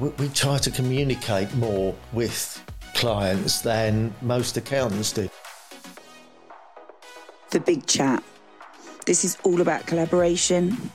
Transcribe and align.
We, 0.00 0.08
we 0.18 0.28
try 0.30 0.56
to 0.56 0.70
communicate 0.70 1.54
more 1.56 1.94
with 2.14 2.64
clients 2.94 3.60
than 3.60 4.14
most 4.22 4.56
accountants 4.56 5.12
do. 5.12 5.28
The 7.50 7.60
Big 7.60 7.86
Chat. 7.86 8.24
This 9.04 9.24
is 9.24 9.36
all 9.44 9.60
about 9.60 9.86
collaboration 9.86 10.90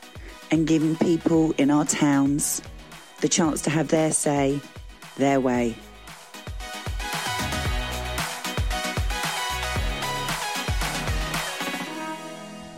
and 0.50 0.66
giving 0.66 0.96
people 0.96 1.54
in 1.60 1.70
our 1.70 1.86
towns 1.86 2.64
the 3.22 3.30
chance 3.30 3.62
to 3.64 3.70
have 3.70 3.90
their 3.90 4.12
say, 4.12 4.60
their 5.18 5.40
way. 5.40 5.76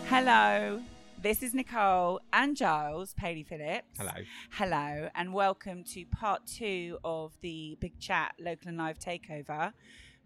Hello, 0.09 0.81
this 1.27 1.44
is 1.44 1.54
Nicole 1.54 2.22
and 2.31 2.55
Giles 2.55 3.13
Paley 3.13 3.44
Phillips. 3.44 3.98
Hello. 3.98 4.14
Hello, 4.52 5.09
and 5.14 5.34
welcome 5.34 5.84
to 5.92 6.06
part 6.06 6.47
two 6.47 7.00
of 7.03 7.34
the 7.42 7.78
Big 7.81 8.00
Chat 8.00 8.36
Local 8.39 8.69
and 8.69 8.78
Live 8.78 8.97
Takeover. 8.97 9.73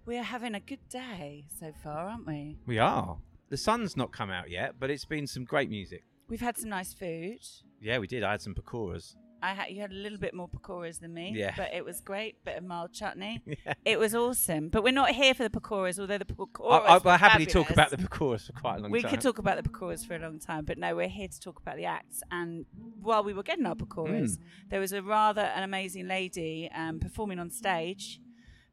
We're 0.06 0.22
having 0.22 0.54
a 0.54 0.60
good 0.60 0.88
day 0.90 1.46
so 1.60 1.74
far, 1.84 2.08
aren't 2.08 2.28
we? 2.28 2.60
We 2.68 2.78
are. 2.78 3.18
The 3.50 3.58
sun's 3.58 3.98
not 3.98 4.12
come 4.12 4.30
out 4.30 4.52
yet, 4.52 4.76
but 4.80 4.92
it's 4.92 5.06
been 5.06 5.26
some 5.26 5.44
great 5.44 5.72
music. 5.72 6.04
We've 6.30 6.40
had 6.40 6.56
some 6.56 6.70
nice 6.70 6.94
food. 6.94 7.40
Yeah, 7.82 7.98
we 7.98 8.06
did. 8.06 8.22
I 8.22 8.30
had 8.30 8.44
some 8.44 8.54
pakoras. 8.54 9.16
I 9.44 9.54
had 9.54 9.70
you 9.70 9.82
had 9.82 9.92
a 9.92 9.96
little 9.96 10.18
bit 10.18 10.34
more 10.34 10.48
pakoras 10.48 11.00
than 11.00 11.14
me, 11.14 11.34
Yeah. 11.36 11.54
but 11.58 11.74
it 11.74 11.84
was 11.84 12.00
great. 12.02 12.44
Bit 12.46 12.58
of 12.58 12.64
mild 12.64 12.94
chutney. 12.94 13.42
Yeah. 13.66 13.74
It 13.86 14.00
was 14.00 14.14
awesome. 14.16 14.70
But 14.70 14.84
we're 14.84 14.94
not 14.94 15.12
here 15.12 15.34
for 15.34 15.44
the 15.44 15.50
pakoras, 15.50 16.00
although 16.00 16.18
the 16.18 16.26
pakoras. 16.26 16.82
I, 16.88 16.94
I, 16.96 16.98
were 17.00 17.12
I'll 17.12 17.18
happily 17.18 17.46
talk 17.46 17.70
about 17.70 17.90
the 17.92 17.98
pakoras 17.98 18.46
for 18.48 18.54
quite 18.54 18.78
a 18.78 18.82
long 18.82 18.92
we 18.92 19.02
time. 19.02 19.12
We 19.12 19.18
could 19.18 19.22
talk 19.22 19.38
about 19.40 19.62
the 19.64 19.68
pakoras 19.70 20.06
for 20.06 20.16
a 20.16 20.20
long 20.20 20.40
time, 20.40 20.66
but 20.66 20.78
no, 20.78 20.96
we're 20.96 21.08
here 21.08 21.28
to 21.28 21.40
talk 21.40 21.60
about 21.60 21.78
the 21.78 21.86
acts. 21.86 22.22
And 22.32 22.66
while 23.02 23.24
we 23.24 23.34
were 23.34 23.44
getting 23.44 23.66
our 23.66 23.76
pakoras, 23.76 24.38
Mm. 24.38 24.38
there 24.70 24.80
was 24.80 24.94
a 24.94 25.02
rather 25.02 25.42
an 25.42 25.64
amazing 25.64 26.08
lady 26.08 26.70
um, 26.74 27.00
performing 27.00 27.40
on 27.40 27.50
stage, 27.50 28.20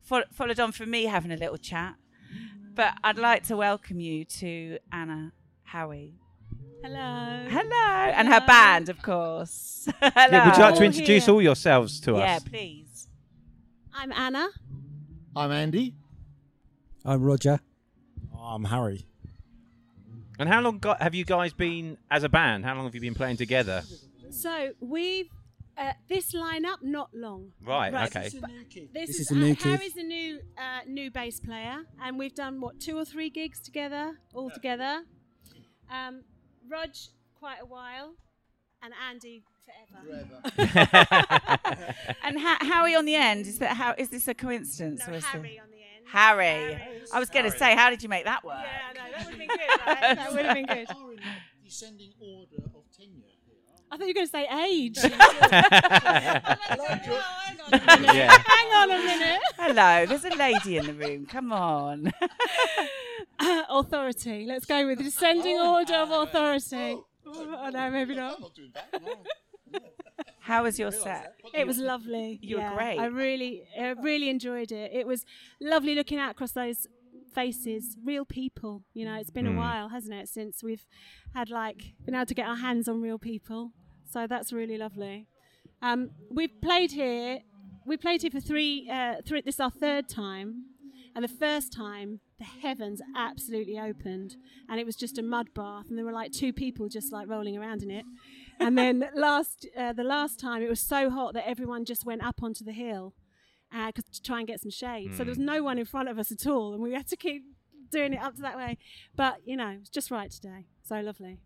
fo- 0.03 0.25
followed 0.33 0.61
on 0.61 0.73
from 0.73 0.91
me 0.91 1.05
having 1.05 1.33
a 1.33 1.37
little 1.37 1.57
chat. 1.59 1.95
But 2.75 2.95
I'd 3.03 3.19
like 3.19 3.43
to 3.49 3.57
welcome 3.57 3.99
you 4.01 4.25
to 4.25 4.79
Anna 4.93 5.33
Howie. 5.65 6.15
Hello. 6.83 7.47
Hello, 7.51 8.13
and 8.15 8.29
her 8.29 8.41
band, 8.47 8.89
of 8.89 9.03
course. 9.03 9.89
Hello. 10.01 10.13
Yeah, 10.31 10.47
would 10.49 10.57
you 10.57 10.63
like 10.63 10.75
to 10.75 10.81
All 10.81 10.87
introduce 10.87 11.27
here. 11.27 11.35
all 11.35 11.43
yourselves 11.43 12.01
to 12.03 12.17
us? 12.17 12.21
Yeah, 12.21 12.37
us? 12.37 12.45
please. 12.45 13.09
I'm 13.93 14.13
Anna. 14.13 14.49
I'm 15.35 15.51
Andy. 15.51 15.95
I'm 17.05 17.23
Roger. 17.23 17.61
I'm 18.41 18.65
Harry. 18.65 19.07
And 20.39 20.49
how 20.49 20.61
long 20.61 20.79
got, 20.79 21.03
have 21.03 21.15
you 21.17 21.25
guys 21.25 21.53
been 21.53 21.99
as 22.11 22.23
a 22.23 22.29
band? 22.29 22.65
How 22.65 22.75
long 22.77 22.85
have 22.85 22.95
you 22.95 23.01
been 23.01 23.15
playing 23.15 23.39
together? 23.39 23.83
So 24.31 24.71
we've 24.81 25.29
uh, 25.77 25.93
this 26.09 26.33
lineup 26.33 26.77
not 26.83 27.11
long. 27.13 27.53
Right, 27.65 27.93
Right. 27.93 28.09
okay. 28.17 28.29
This, 28.29 28.89
This 28.93 29.11
is, 29.11 29.21
is 29.21 29.31
a 29.33 29.35
new 29.35 29.53
uh, 29.53 29.55
kid. 29.57 29.79
Harry's 29.81 29.97
a 29.97 30.03
new 30.03 30.39
uh, 30.57 30.81
new 30.87 31.11
bass 31.11 31.41
player, 31.41 31.79
and 32.03 32.19
we've 32.19 32.35
done 32.35 32.61
what 32.61 32.79
two 32.81 32.97
or 32.97 33.05
three 33.05 33.31
gigs 33.31 33.61
together, 33.61 34.19
all 34.35 34.51
together. 34.51 35.03
Um, 35.91 36.23
Rog 36.71 36.91
quite 37.39 37.59
a 37.63 37.67
while, 37.67 38.15
and 38.83 38.93
Andy 39.09 39.43
forever. 39.65 40.41
And 42.25 42.39
ha- 42.41 42.59
Howie 42.61 42.95
on 42.95 43.05
the 43.05 43.15
end 43.15 43.47
is 43.47 43.59
that 43.59 43.77
how 43.77 43.95
is 43.97 44.09
this 44.11 44.29
a 44.29 44.35
coincidence? 44.35 45.01
No, 45.07 45.13
or 45.13 45.17
is 45.17 45.25
it- 45.25 45.29
Harry 45.29 45.59
on 45.61 45.69
the 45.71 45.77
end. 45.77 46.07
Harry. 46.11 46.75
Harry. 46.75 47.03
I 47.13 47.19
was 47.21 47.29
going 47.31 47.45
to 47.51 47.51
say, 47.57 47.75
how 47.77 47.91
did 47.91 48.03
you 48.03 48.09
make 48.09 48.25
that 48.25 48.43
work? 48.45 48.57
Yeah, 48.63 48.93
no, 48.95 49.01
that 49.17 49.25
would 49.27 49.35
have 49.35 49.39
been 49.39 49.49
good. 49.49 49.59
Right? 49.87 50.17
That 50.17 50.33
would 50.33 50.45
have 50.45 50.55
been 50.55 50.67
good. 50.67 50.89
Are 50.91 51.13
in 51.13 51.19
descending 51.65 52.13
order 52.21 52.65
of 52.75 52.85
tenure 52.97 53.13
here. 53.45 53.57
I 53.91 53.97
thought 53.97 54.07
you 54.07 54.11
were 54.11 54.15
going 54.15 54.27
to 54.27 54.31
say 54.31 54.47
age. 54.69 54.99
Yeah. 58.15 58.39
Hang 58.47 58.73
on 58.73 58.91
a 58.91 58.99
minute. 58.99 59.41
Hello, 59.81 60.07
there's 60.07 60.25
a 60.25 60.37
lady 60.37 60.77
in 60.77 60.87
the 60.87 60.93
room. 60.93 61.25
Come 61.25 61.53
on. 61.53 62.13
authority. 63.71 64.45
Let's 64.45 64.65
go 64.65 64.85
with 64.85 64.99
the 64.99 65.05
descending 65.05 65.57
order 65.57 65.95
of 65.95 66.11
authority. 66.11 66.97
Oh, 67.31 67.69
no, 67.71 67.91
maybe 67.91 68.15
not. 68.15 68.41
not 68.41 68.55
doing 68.55 68.73
that. 68.73 69.03
No. 69.71 69.79
How 70.41 70.63
was 70.63 70.79
your 70.79 70.91
set? 70.91 71.35
It 71.53 71.67
was 71.67 71.77
lovely. 71.77 72.39
You 72.41 72.57
were 72.57 72.63
yeah, 72.63 72.75
great. 72.75 72.99
I 72.99 73.05
really, 73.05 73.65
I 73.79 73.91
really 73.91 74.31
enjoyed 74.31 74.73
it. 74.73 74.93
It 74.95 75.07
was 75.07 75.27
lovely 75.61 75.95
looking 75.95 76.19
out 76.19 76.31
across 76.31 76.53
those 76.53 76.87
faces, 77.35 77.99
real 78.03 78.25
people. 78.25 78.83
You 78.95 79.05
know, 79.05 79.17
it's 79.17 79.31
been 79.31 79.45
Mm. 79.45 79.57
a 79.57 79.59
while, 79.59 79.89
hasn't 79.91 80.15
it, 80.15 80.29
since 80.31 80.63
we've 80.63 80.87
had 81.35 81.51
like 81.51 81.93
been 82.07 82.15
able 82.15 82.25
to 82.25 82.35
get 82.35 82.49
our 82.49 82.57
hands 82.57 82.89
on 82.89 83.03
real 83.03 83.19
people. 83.19 83.73
So 84.11 84.27
that's 84.27 84.53
really 84.55 84.79
lovely. 84.79 85.27
Um, 85.83 86.11
we've 86.31 86.61
played 86.63 86.93
here. 86.93 87.41
We 87.89 87.97
played 87.97 88.21
here 88.23 88.31
for 88.31 88.41
three. 88.41 88.89
Uh, 88.91 89.17
three. 89.25 89.41
This 89.41 89.57
is 89.57 89.61
our 89.61 89.71
third 89.71 90.09
time, 90.09 90.65
and 91.15 91.25
the 91.25 91.29
first 91.29 91.73
time 91.73 92.21
the 92.39 92.45
heavens 92.45 93.01
absolutely 93.17 93.79
opened, 93.79 94.37
and 94.69 94.79
it 94.79 94.85
was 94.85 94.95
just 94.95 95.17
a 95.19 95.23
mud 95.23 95.49
bath, 95.55 95.87
and 95.89 95.97
there 95.97 96.05
were 96.05 96.13
like 96.13 96.31
two 96.33 96.53
people 96.53 96.89
just 96.89 97.13
like 97.13 97.27
rolling 97.29 97.57
around 97.57 97.83
in 97.83 97.91
it. 97.91 98.05
And 98.61 98.77
then 98.77 99.09
last, 99.15 99.67
uh, 99.77 99.93
the 99.95 100.05
last 100.05 100.39
time, 100.39 100.63
it 100.63 100.69
was 100.69 100.81
so 100.81 101.09
hot 101.09 101.33
that 101.35 101.49
everyone 101.49 101.85
just 101.87 102.05
went 102.05 102.23
up 102.23 102.43
onto 102.43 102.63
the 102.63 102.73
hill, 102.73 103.15
uh 103.73 103.91
'cause 103.93 104.05
to 104.13 104.23
try 104.23 104.39
and 104.41 104.47
get 104.47 104.61
some 104.61 104.71
shade. 104.71 105.13
So 105.15 105.19
there 105.25 105.31
was 105.31 105.39
no 105.39 105.63
one 105.63 105.79
in 105.79 105.87
front 105.87 106.11
of 106.11 106.19
us 106.19 106.31
at 106.31 106.47
all, 106.47 106.75
and 106.75 106.83
we 106.83 106.93
had 106.93 107.09
to 107.09 107.17
keep 107.17 107.43
doing 107.91 108.13
it 108.13 108.21
up 108.21 108.35
to 108.37 108.43
that 108.43 108.57
way. 108.59 108.77
But 109.17 109.39
you 109.47 109.57
know, 109.57 109.71
it 109.71 109.81
was 109.81 109.89
just 109.89 110.11
right 110.11 110.31
today. 110.31 110.67
So 110.83 111.01
lovely. 111.01 111.39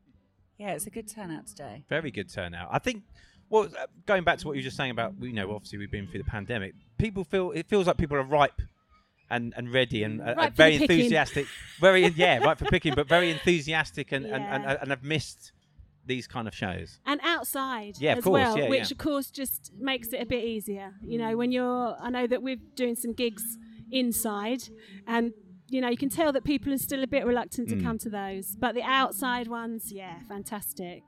Yeah, 0.58 0.72
it's 0.72 0.86
a 0.86 0.90
good 0.90 1.08
turnout 1.08 1.46
today. 1.46 1.84
Very 1.88 2.10
good 2.10 2.28
turnout. 2.32 2.68
I 2.72 2.78
think. 2.80 3.04
Well, 3.52 3.64
uh, 3.78 3.86
going 4.06 4.24
back 4.24 4.38
to 4.38 4.46
what 4.46 4.54
you 4.56 4.60
were 4.60 4.64
just 4.64 4.76
saying 4.78 4.90
about, 4.90 5.14
you 5.20 5.32
know, 5.34 5.54
obviously 5.54 5.78
we've 5.78 5.90
been 5.90 6.06
through 6.08 6.22
the 6.24 6.30
pandemic. 6.30 6.72
People 6.98 7.22
feel 7.22 7.50
it 7.52 7.66
feels 7.68 7.86
like 7.86 7.98
people 7.98 8.16
are 8.16 8.22
ripe 8.24 8.60
and, 9.30 9.52
and 9.56 9.72
ready 9.72 10.02
and, 10.04 10.20
uh, 10.20 10.50
very 10.54 10.76
enthusiastic. 10.76 11.46
Very 11.78 12.06
yeah, 12.16 12.38
right 12.38 12.58
for 12.58 12.64
picking, 12.66 12.94
but 12.94 13.06
very 13.06 13.30
enthusiastic 13.30 14.10
and, 14.12 14.24
and, 14.24 14.42
and, 14.42 14.64
Yeah. 14.64 14.76
and 14.80 14.90
have 14.90 15.04
missed 15.04 15.52
these 16.06 16.26
kind 16.26 16.48
of 16.48 16.54
shows. 16.54 16.98
and 17.06 17.20
outside 17.22 17.94
Yeah, 18.00 18.12
of 18.12 18.18
as 18.18 18.24
course, 18.24 18.40
well, 18.40 18.58
yeah, 18.58 18.68
which 18.68 18.90
yeah. 18.90 18.94
of 18.94 18.98
course 18.98 19.30
just 19.30 19.70
makes 19.78 20.08
it 20.12 20.20
a 20.22 20.26
bit 20.26 20.44
easier. 20.44 20.94
You 21.04 21.18
know, 21.18 21.36
when 21.36 21.52
you're, 21.52 21.94
I 22.00 22.10
know 22.10 22.26
that 22.26 22.42
we're 22.42 22.56
doing 22.74 22.96
some 22.96 23.12
gigs 23.12 23.44
inside, 23.90 24.62
and 25.06 25.32
you 25.68 25.80
know, 25.80 25.88
you 25.88 25.96
can 25.96 26.08
tell 26.08 26.32
that 26.32 26.44
people 26.44 26.72
are 26.72 26.78
still 26.78 27.02
a 27.02 27.06
bit 27.06 27.24
reluctant 27.24 27.68
Mm. 27.68 27.78
to 27.78 27.82
come 27.84 27.98
to 27.98 28.10
those, 28.10 28.56
but 28.58 28.74
the 28.74 28.82
outside 28.82 29.46
ones, 29.48 29.92
yeah, 29.92 30.16
fantastic, 30.28 31.02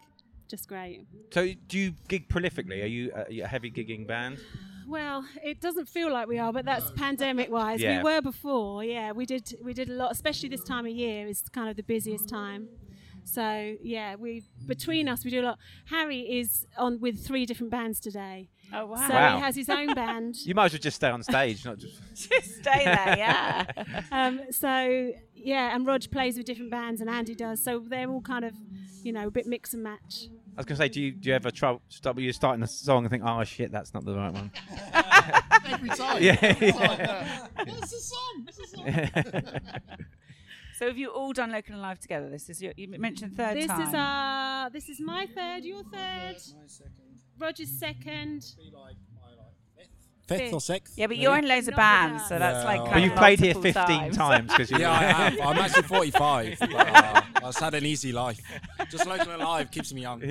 just 0.55 0.69
great. 0.69 1.07
So, 1.33 1.49
do 1.69 1.79
you 1.79 1.95
gig 2.09 2.29
prolifically? 2.29 2.83
Are 2.83 2.87
you, 2.87 3.13
uh, 3.13 3.23
are 3.23 3.31
you 3.31 3.45
a 3.45 3.47
heavy 3.47 3.71
gigging 3.71 4.07
band? 4.07 4.39
Well, 4.87 5.25
it 5.43 5.61
doesn't 5.61 5.89
feel 5.89 6.13
like 6.13 6.29
we 6.29 6.39
are, 6.39 6.53
but 6.53 6.65
that's 6.65 6.91
pandemic 6.93 7.51
wise. 7.51 7.81
Yeah. 7.81 7.99
We 7.99 8.05
were 8.05 8.21
before, 8.21 8.85
yeah. 8.85 9.13
We 9.13 9.27
did 9.27 9.57
we 9.63 9.73
did 9.73 9.89
a 9.89 9.95
lot, 9.95 10.13
especially 10.13 10.51
this 10.51 10.63
time 10.63 10.87
of 10.87 10.93
year 10.93 11.27
is 11.27 11.43
kind 11.53 11.69
of 11.71 11.77
the 11.77 11.83
busiest 11.83 12.29
time. 12.29 12.69
So 13.25 13.77
yeah, 13.83 14.15
we 14.17 14.45
between 14.67 15.09
us 15.09 15.25
we 15.25 15.31
do 15.31 15.41
a 15.41 15.47
lot. 15.47 15.59
Harry 15.87 16.21
is 16.21 16.67
on 16.77 17.01
with 17.01 17.25
three 17.27 17.47
different 17.47 17.71
bands 17.71 17.99
today. 18.01 18.49
Oh 18.73 18.87
wow! 18.87 19.09
So 19.09 19.15
Wow. 19.15 19.37
he 19.37 19.43
has 19.43 19.57
his 19.57 19.69
own 19.69 19.95
band. 19.95 20.37
You 20.45 20.55
might 20.55 20.67
as 20.67 20.73
well 20.73 20.81
just 20.81 20.97
stay 20.97 21.09
on 21.09 21.23
stage, 21.23 21.65
not 21.65 21.79
just. 21.79 22.01
Just 22.31 22.57
stay 22.61 22.85
there, 22.85 23.15
yeah. 23.19 23.65
um, 24.13 24.41
so 24.51 25.13
yeah, 25.35 25.75
and 25.75 25.87
Rog 25.87 26.09
plays 26.11 26.37
with 26.37 26.47
different 26.47 26.71
bands, 26.71 27.01
and 27.01 27.11
Andy 27.11 27.35
does. 27.35 27.63
So 27.63 27.81
they're 27.81 28.09
all 28.09 28.21
kind 28.23 28.45
of, 28.45 28.55
you 29.03 29.13
know, 29.13 29.27
a 29.27 29.31
bit 29.31 29.47
mix 29.47 29.75
and 29.75 29.83
match. 29.83 30.29
I 30.57 30.61
was 30.61 30.67
gonna 30.67 30.79
say, 30.79 30.89
do 30.89 31.01
you 31.03 31.13
do 31.13 31.29
you 31.31 31.35
ever 31.35 31.51
try 31.51 31.77
start 31.89 32.17
you're 32.19 32.33
starting 32.33 32.63
a 32.63 32.67
song 32.69 33.05
and 33.05 33.11
think, 33.11 33.25
oh 33.27 33.43
shit, 33.45 33.73
that's 33.73 33.93
not 33.95 34.05
the 34.05 34.15
right 34.15 34.33
one? 34.33 34.51
Every 35.67 35.89
time. 35.91 36.23
Yeah, 36.23 36.37
Every 36.41 36.67
yeah. 36.69 36.73
time, 36.73 36.99
yeah. 37.01 37.47
That's 37.65 37.93
a 37.93 38.01
song. 38.01 38.45
That's 38.47 38.59
a 38.61 38.67
song. 38.67 39.61
So 40.79 40.87
have 40.89 40.99
you 40.99 41.09
all 41.11 41.33
done 41.33 41.53
local 41.53 41.75
and 41.75 41.83
live 41.83 42.01
together? 42.01 42.29
This 42.29 42.51
is 42.51 42.61
your, 42.63 42.73
you 42.77 42.89
mentioned 42.89 43.37
third 43.37 43.57
this 43.57 43.67
time. 43.67 43.81
is 43.83 43.95
our 43.95 44.71
this 44.71 44.89
is 44.89 45.01
my 45.01 45.27
third, 45.35 45.65
your 45.65 45.83
third, 45.85 46.37
Roger's 47.39 47.69
second. 47.71 48.45
Fifth 50.27 50.55
or 50.55 50.61
sixth? 50.61 50.97
yeah, 50.97 51.07
but 51.07 51.19
you're 51.19 51.37
in 51.37 51.47
loads 51.47 51.69
of 51.69 51.73
Not 51.73 51.77
bands, 51.77 52.23
us. 52.23 52.29
so 52.31 52.39
that's 52.39 52.65
like. 52.65 52.79
Yeah. 52.79 52.85
kind 52.85 52.93
But 52.93 52.97
of 52.97 53.05
you've 53.05 53.15
played 53.15 53.41
here 53.41 53.55
multiple 53.55 53.83
15 53.87 54.13
times 54.13 54.51
because 54.53 54.71
you. 54.71 54.79
Yeah, 54.81 54.91
I 54.91 55.03
have. 55.13 55.39
I'm 55.39 55.59
actually 55.59 55.83
45. 55.83 56.57
But, 56.61 56.73
uh, 56.75 57.23
I've 57.45 57.57
had 57.57 57.75
an 57.75 57.85
easy 57.85 58.11
life. 58.11 58.41
Just 58.91 59.07
local 59.07 59.33
and 59.33 59.43
live 59.43 59.71
keeps 59.71 59.93
me 59.93 60.01
young. 60.01 60.23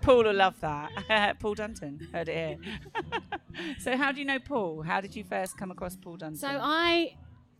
Paul 0.00 0.24
will 0.24 0.32
love 0.34 0.58
that. 0.62 1.36
Paul 1.40 1.54
Dunton 1.54 2.08
heard 2.10 2.30
it 2.30 2.58
here. 2.64 3.74
so 3.80 3.98
how 3.98 4.12
do 4.12 4.18
you 4.18 4.24
know 4.24 4.38
Paul? 4.38 4.80
How 4.80 5.02
did 5.02 5.14
you 5.14 5.24
first 5.24 5.58
come 5.58 5.70
across 5.70 5.94
Paul 5.94 6.16
Dunton? 6.16 6.38
So 6.38 6.48
I 6.48 7.16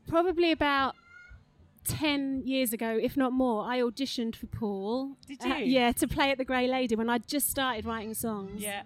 probably 0.08 0.52
about 0.52 0.94
ten 1.84 2.42
years 2.44 2.72
ago, 2.72 2.98
if 3.00 3.16
not 3.16 3.32
more, 3.32 3.64
I 3.64 3.81
auditioned 3.81 4.34
for 4.36 4.46
Paul. 4.46 5.16
Did 5.28 5.42
Uh, 5.44 5.54
you? 5.56 5.64
yeah, 5.66 5.92
to 5.92 6.08
play 6.08 6.31
at 6.31 6.38
the 6.38 6.44
Grey 6.44 6.66
Lady 6.66 6.94
when 6.96 7.08
I 7.10 7.19
just 7.19 7.48
started 7.50 7.84
writing 7.84 8.14
songs. 8.14 8.62
yeah. 8.62 8.82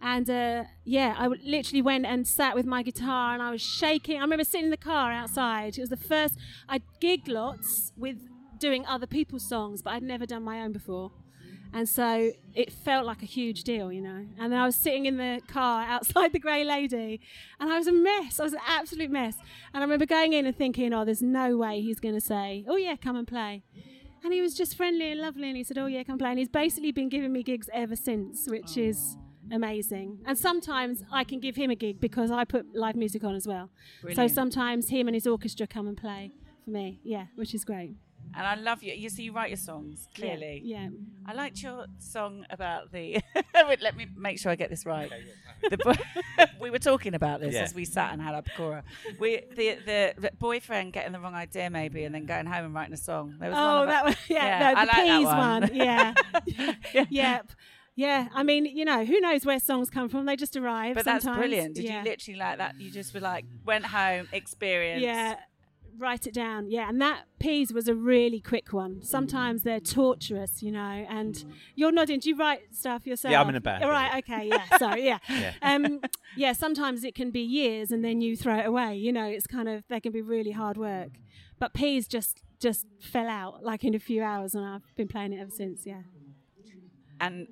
And 0.00 0.28
uh, 0.28 0.64
yeah, 0.84 1.14
I 1.18 1.22
w- 1.24 1.40
literally 1.44 1.80
went 1.80 2.04
and 2.04 2.26
sat 2.26 2.54
with 2.54 2.66
my 2.66 2.82
guitar 2.82 3.32
and 3.32 3.42
I 3.42 3.50
was 3.50 3.62
shaking. 3.62 4.18
I 4.18 4.20
remember 4.20 4.44
sitting 4.44 4.66
in 4.66 4.70
the 4.70 4.76
car 4.76 5.10
outside. 5.10 5.78
It 5.78 5.80
was 5.80 5.88
the 5.88 5.96
first 5.96 6.34
I 6.68 6.82
gigged 7.00 7.28
lots 7.28 7.92
with 7.96 8.18
doing 8.58 8.84
other 8.86 9.06
people's 9.06 9.48
songs, 9.48 9.80
but 9.82 9.94
I'd 9.94 10.02
never 10.02 10.26
done 10.26 10.42
my 10.42 10.60
own 10.60 10.72
before. 10.72 11.12
And 11.72 11.88
so 11.88 12.32
it 12.54 12.72
felt 12.72 13.06
like 13.06 13.22
a 13.22 13.26
huge 13.26 13.64
deal, 13.64 13.92
you 13.92 14.00
know. 14.00 14.26
And 14.38 14.52
then 14.52 14.58
I 14.58 14.66
was 14.66 14.76
sitting 14.76 15.06
in 15.06 15.16
the 15.16 15.40
car 15.46 15.82
outside 15.88 16.32
the 16.32 16.38
Grey 16.38 16.64
Lady, 16.64 17.20
and 17.60 17.70
I 17.70 17.78
was 17.78 17.86
a 17.86 17.92
mess. 17.92 18.40
I 18.40 18.44
was 18.44 18.52
an 18.52 18.60
absolute 18.66 19.10
mess. 19.10 19.36
And 19.74 19.82
I 19.82 19.84
remember 19.84 20.06
going 20.06 20.32
in 20.32 20.46
and 20.46 20.56
thinking, 20.56 20.92
"Oh, 20.92 21.04
there's 21.04 21.22
no 21.22 21.56
way 21.56 21.80
he's 21.80 22.00
going 22.00 22.14
to 22.14 22.20
say, 22.20 22.64
"Oh 22.68 22.76
yeah, 22.76 22.96
come 22.96 23.16
and 23.16 23.26
play." 23.26 23.62
And 24.24 24.32
he 24.32 24.40
was 24.40 24.54
just 24.54 24.76
friendly 24.76 25.12
and 25.12 25.20
lovely, 25.20 25.48
and 25.48 25.56
he 25.56 25.62
said, 25.64 25.78
"Oh 25.78 25.86
yeah, 25.86 26.02
come 26.02 26.18
play." 26.18 26.30
And 26.30 26.38
he's 26.38 26.48
basically 26.48 26.92
been 26.92 27.08
giving 27.08 27.32
me 27.32 27.42
gigs 27.42 27.68
ever 27.72 27.94
since, 27.94 28.48
which 28.48 28.76
is 28.76 29.16
amazing. 29.52 30.18
And 30.26 30.36
sometimes 30.36 31.04
I 31.12 31.24
can 31.24 31.40
give 31.40 31.56
him 31.56 31.70
a 31.70 31.76
gig 31.76 32.00
because 32.00 32.30
I 32.30 32.44
put 32.44 32.74
live 32.74 32.96
music 32.96 33.22
on 33.24 33.34
as 33.34 33.46
well. 33.46 33.70
Brilliant. 34.02 34.30
So 34.30 34.34
sometimes 34.34 34.88
him 34.88 35.08
and 35.08 35.14
his 35.14 35.26
orchestra 35.26 35.66
come 35.66 35.86
and 35.86 35.96
play 35.96 36.32
for 36.64 36.70
me. 36.70 37.00
Yeah, 37.04 37.26
which 37.36 37.54
is 37.54 37.64
great. 37.64 37.96
And 38.34 38.46
I 38.46 38.54
love 38.54 38.82
you. 38.82 38.92
You 38.92 39.08
see, 39.08 39.22
you 39.24 39.32
write 39.32 39.50
your 39.50 39.56
songs 39.56 40.08
clearly. 40.14 40.60
Yeah. 40.64 40.88
I 41.26 41.32
liked 41.32 41.62
your 41.62 41.86
song 41.98 42.44
about 42.50 42.92
the. 42.92 43.20
Wait, 43.68 43.80
let 43.82 43.96
me 43.96 44.06
make 44.16 44.38
sure 44.38 44.52
I 44.52 44.56
get 44.56 44.70
this 44.70 44.84
right. 44.86 45.10
The 45.70 45.78
bo- 45.78 46.44
we 46.60 46.70
were 46.70 46.78
talking 46.78 47.14
about 47.14 47.40
this 47.40 47.54
Yeah. 47.54 47.62
as 47.62 47.74
we 47.74 47.86
sat 47.86 48.12
and 48.12 48.20
had 48.20 48.34
our 48.34 48.42
pakora. 48.42 48.82
We 49.18 49.40
the, 49.56 49.78
the 49.86 50.14
the 50.18 50.30
boyfriend 50.38 50.92
getting 50.92 51.12
the 51.12 51.18
wrong 51.18 51.34
idea 51.34 51.70
maybe, 51.70 52.04
and 52.04 52.14
then 52.14 52.26
going 52.26 52.44
home 52.44 52.66
and 52.66 52.74
writing 52.74 52.92
a 52.92 52.98
song. 52.98 53.36
There 53.40 53.48
was 53.48 53.56
one 53.56 53.64
Oh, 53.64 53.82
about- 53.84 53.86
that 53.86 54.04
one. 54.04 54.16
Yeah, 54.28 54.44
Yeah, 54.44 54.58
no, 54.58 54.66
I 54.80 54.84
the 54.84 54.92
like 54.92 55.06
that 55.06 55.22
one. 55.24 55.60
one. 55.62 55.74
Yeah. 55.74 57.04
Yep. 57.10 57.52
Yeah. 57.96 58.28
I 58.34 58.42
mean, 58.42 58.66
you 58.66 58.84
know, 58.84 59.04
who 59.06 59.18
knows 59.20 59.46
where 59.46 59.58
songs 59.58 59.88
come 59.88 60.10
from? 60.10 60.26
They 60.26 60.36
just 60.36 60.56
arrive. 60.56 60.94
But 60.94 61.06
that's 61.06 61.24
sometimes. 61.24 61.40
brilliant. 61.40 61.74
Did 61.76 61.84
yeah. 61.86 61.98
you 62.00 62.04
literally 62.10 62.38
like 62.38 62.58
that? 62.58 62.78
You 62.78 62.90
just 62.90 63.14
were 63.14 63.20
like 63.20 63.46
went 63.64 63.86
home, 63.86 64.28
experienced. 64.32 65.02
Yeah. 65.04 65.36
Write 65.98 66.26
it 66.26 66.34
down. 66.34 66.70
Yeah. 66.70 66.88
And 66.88 67.00
that 67.00 67.24
peas 67.38 67.72
was 67.72 67.88
a 67.88 67.94
really 67.94 68.40
quick 68.40 68.72
one. 68.72 69.02
Sometimes 69.02 69.62
they're 69.62 69.80
torturous, 69.80 70.62
you 70.62 70.70
know. 70.72 71.06
And 71.08 71.44
you're 71.74 71.92
nodding. 71.92 72.20
Do 72.20 72.28
you 72.28 72.36
write 72.36 72.74
stuff 72.74 73.06
yourself? 73.06 73.32
Yeah, 73.32 73.40
I'm 73.40 73.48
in 73.48 73.54
a 73.54 73.60
band, 73.60 73.84
All 73.84 73.90
right. 73.90 74.10
yeah. 74.12 74.36
Okay. 74.36 74.48
Yeah. 74.48 74.78
Sorry. 74.78 75.04
Yeah. 75.04 75.18
Yeah. 75.28 75.52
Um, 75.62 76.00
yeah. 76.36 76.52
Sometimes 76.52 77.04
it 77.04 77.14
can 77.14 77.30
be 77.30 77.40
years 77.40 77.90
and 77.90 78.04
then 78.04 78.20
you 78.20 78.36
throw 78.36 78.58
it 78.58 78.66
away. 78.66 78.96
You 78.96 79.12
know, 79.12 79.26
it's 79.26 79.46
kind 79.46 79.68
of, 79.68 79.84
they 79.88 80.00
can 80.00 80.12
be 80.12 80.22
really 80.22 80.52
hard 80.52 80.76
work. 80.76 81.10
But 81.58 81.72
peas 81.72 82.06
just, 82.06 82.42
just 82.60 82.86
fell 83.00 83.28
out 83.28 83.64
like 83.64 83.84
in 83.84 83.94
a 83.94 83.98
few 83.98 84.22
hours 84.22 84.54
and 84.54 84.64
I've 84.64 84.94
been 84.96 85.08
playing 85.08 85.32
it 85.32 85.40
ever 85.40 85.50
since. 85.50 85.86
Yeah. 85.86 86.02
And 87.20 87.48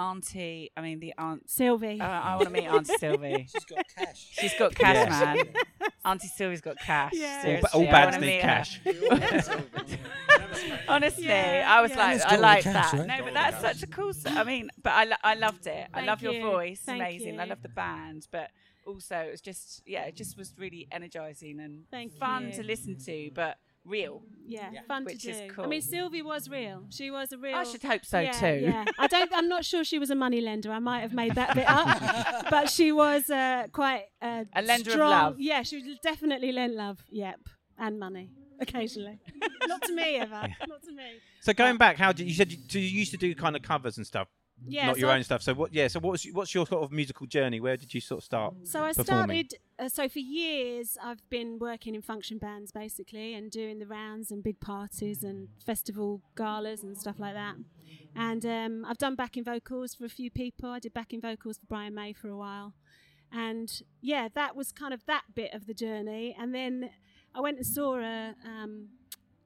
Auntie, 0.00 0.70
I 0.76 0.80
mean 0.80 0.98
the 1.00 1.12
aunt. 1.18 1.48
Sylvie. 1.50 2.00
Uh, 2.00 2.04
I 2.06 2.36
want 2.36 2.48
to 2.48 2.52
meet 2.54 2.66
Auntie 2.66 2.94
Sylvie. 2.98 3.46
She's 3.52 3.64
got 3.64 3.84
cash. 3.96 4.28
She's 4.32 4.54
got 4.58 4.74
cash, 4.74 4.94
Yes. 4.96 5.20
man. 5.20 5.54
Auntie 6.04 6.28
Sylvie's 6.28 6.60
got 6.62 6.78
cash. 6.78 7.12
Yeah. 7.14 7.42
All, 7.46 7.60
ba- 7.60 7.68
all 7.74 7.88
I 7.88 7.90
bands 7.90 8.16
wanna 8.16 8.26
need 8.26 8.32
meet 8.36 8.42
her. 8.42 8.48
cash. 8.48 8.80
Honestly, 10.88 11.26
Yeah, 11.26 11.66
I 11.68 11.80
was 11.80 11.90
yeah. 11.92 11.96
like, 11.98 12.12
Let's 12.12 12.24
I 12.24 12.28
go 12.30 12.34
with 12.36 12.40
like 12.42 12.62
cash, 12.64 12.90
that. 12.92 12.98
right? 12.98 13.06
No, 13.18 13.24
but 13.24 13.34
that's 13.34 13.60
such 13.60 13.82
a 13.82 13.86
cool. 13.86 14.10
s- 14.10 14.24
I 14.26 14.44
mean, 14.44 14.70
but 14.82 14.90
I, 14.92 15.04
lo- 15.04 15.16
I 15.22 15.34
loved 15.34 15.66
it. 15.66 15.86
I 15.92 15.98
Thank 15.98 16.06
love 16.08 16.22
your 16.22 16.40
voice, 16.42 16.80
Thank 16.84 17.00
amazing. 17.00 17.38
I 17.38 17.44
you. 17.44 17.50
love 17.50 17.62
the 17.62 17.68
band, 17.68 18.26
but 18.30 18.50
also 18.86 19.16
it 19.16 19.30
was 19.30 19.40
just, 19.40 19.82
yeah, 19.86 20.04
it 20.04 20.16
just 20.16 20.36
was 20.36 20.54
really 20.58 20.88
energizing 20.90 21.60
and 21.60 21.84
Thank 21.90 22.12
fun 22.14 22.48
you. 22.48 22.52
to 22.54 22.62
listen 22.62 22.96
to, 23.04 23.30
but 23.34 23.58
real. 23.84 24.22
Yeah, 24.46 24.70
fun 24.88 25.04
Which 25.04 25.22
to 25.22 25.30
is 25.30 25.38
do. 25.54 25.62
I 25.62 25.66
mean, 25.66 25.80
Sylvie 25.80 26.22
was 26.22 26.48
real. 26.48 26.84
She 26.90 27.10
was 27.10 27.30
a 27.32 27.38
real. 27.38 27.56
I 27.56 27.64
should 27.64 27.82
hope 27.82 28.04
so 28.04 28.18
yeah, 28.20 28.32
too. 28.32 28.60
Yeah, 28.62 28.84
I 28.98 29.06
don't. 29.06 29.30
I'm 29.32 29.48
not 29.48 29.64
sure 29.64 29.84
she 29.84 29.98
was 29.98 30.10
a 30.10 30.14
money 30.14 30.40
lender. 30.40 30.72
I 30.72 30.80
might 30.80 31.00
have 31.00 31.12
made 31.12 31.36
that 31.36 31.54
bit 31.54 31.68
up, 31.68 32.46
but 32.50 32.68
she 32.68 32.90
was 32.90 33.30
uh, 33.30 33.68
quite 33.72 34.04
uh, 34.20 34.44
A 34.54 34.62
lender 34.62 34.92
of 34.92 34.98
love. 34.98 35.40
Yeah, 35.40 35.62
she 35.62 35.76
was 35.76 35.84
definitely 36.02 36.52
lent 36.52 36.74
love. 36.74 37.04
Yep, 37.10 37.40
and 37.78 37.98
money 38.00 38.30
occasionally. 38.60 39.18
not 39.66 39.82
to 39.82 39.94
me 39.94 40.16
ever. 40.16 40.48
Not 40.68 40.82
to 40.82 40.92
me. 40.92 41.20
So 41.40 41.52
going 41.52 41.78
back, 41.78 41.96
how 41.96 42.12
did 42.12 42.26
you 42.26 42.34
said 42.34 42.52
you, 42.52 42.58
you 42.72 42.80
used 42.80 43.10
to 43.12 43.16
do 43.16 43.34
kind 43.34 43.56
of 43.56 43.62
covers 43.62 43.96
and 43.96 44.06
stuff, 44.06 44.28
Yeah, 44.66 44.86
not 44.86 44.96
so 44.96 45.00
your 45.00 45.10
I- 45.10 45.16
own 45.16 45.24
stuff. 45.24 45.42
So 45.42 45.54
what? 45.54 45.72
Yeah. 45.72 45.88
So 45.88 46.00
what's 46.00 46.24
what's 46.32 46.54
your 46.54 46.66
sort 46.66 46.82
of 46.82 46.92
musical 46.92 47.26
journey? 47.26 47.60
Where 47.60 47.76
did 47.76 47.92
you 47.94 48.00
sort 48.00 48.18
of 48.20 48.24
start? 48.24 48.54
So 48.64 48.82
I 48.84 48.92
performing? 48.92 49.46
started. 49.46 49.54
Uh, 49.78 49.88
so 49.88 50.08
for 50.08 50.18
years, 50.18 50.98
I've 51.02 51.28
been 51.30 51.58
working 51.58 51.94
in 51.94 52.02
function 52.02 52.38
bands 52.38 52.70
basically, 52.72 53.34
and 53.34 53.50
doing 53.50 53.78
the 53.78 53.86
rounds 53.86 54.30
and 54.30 54.42
big 54.42 54.60
parties 54.60 55.24
and 55.24 55.48
festival 55.64 56.20
galas 56.36 56.82
and 56.82 56.96
stuff 56.98 57.16
like 57.18 57.34
that. 57.34 57.56
And 58.14 58.44
um, 58.44 58.84
I've 58.88 58.98
done 58.98 59.14
backing 59.14 59.44
vocals 59.44 59.94
for 59.94 60.04
a 60.04 60.08
few 60.08 60.30
people. 60.30 60.70
I 60.70 60.78
did 60.78 60.92
backing 60.92 61.20
vocals 61.20 61.58
for 61.58 61.66
Brian 61.66 61.94
May 61.94 62.12
for 62.12 62.28
a 62.28 62.36
while, 62.36 62.74
and 63.32 63.82
yeah, 64.00 64.28
that 64.34 64.54
was 64.56 64.72
kind 64.72 64.92
of 64.92 65.06
that 65.06 65.22
bit 65.34 65.54
of 65.54 65.66
the 65.66 65.74
journey. 65.74 66.36
And 66.38 66.54
then 66.54 66.90
I 67.34 67.40
went 67.40 67.56
and 67.58 67.66
saw 67.66 67.98
a. 68.00 68.34
Um, 68.44 68.88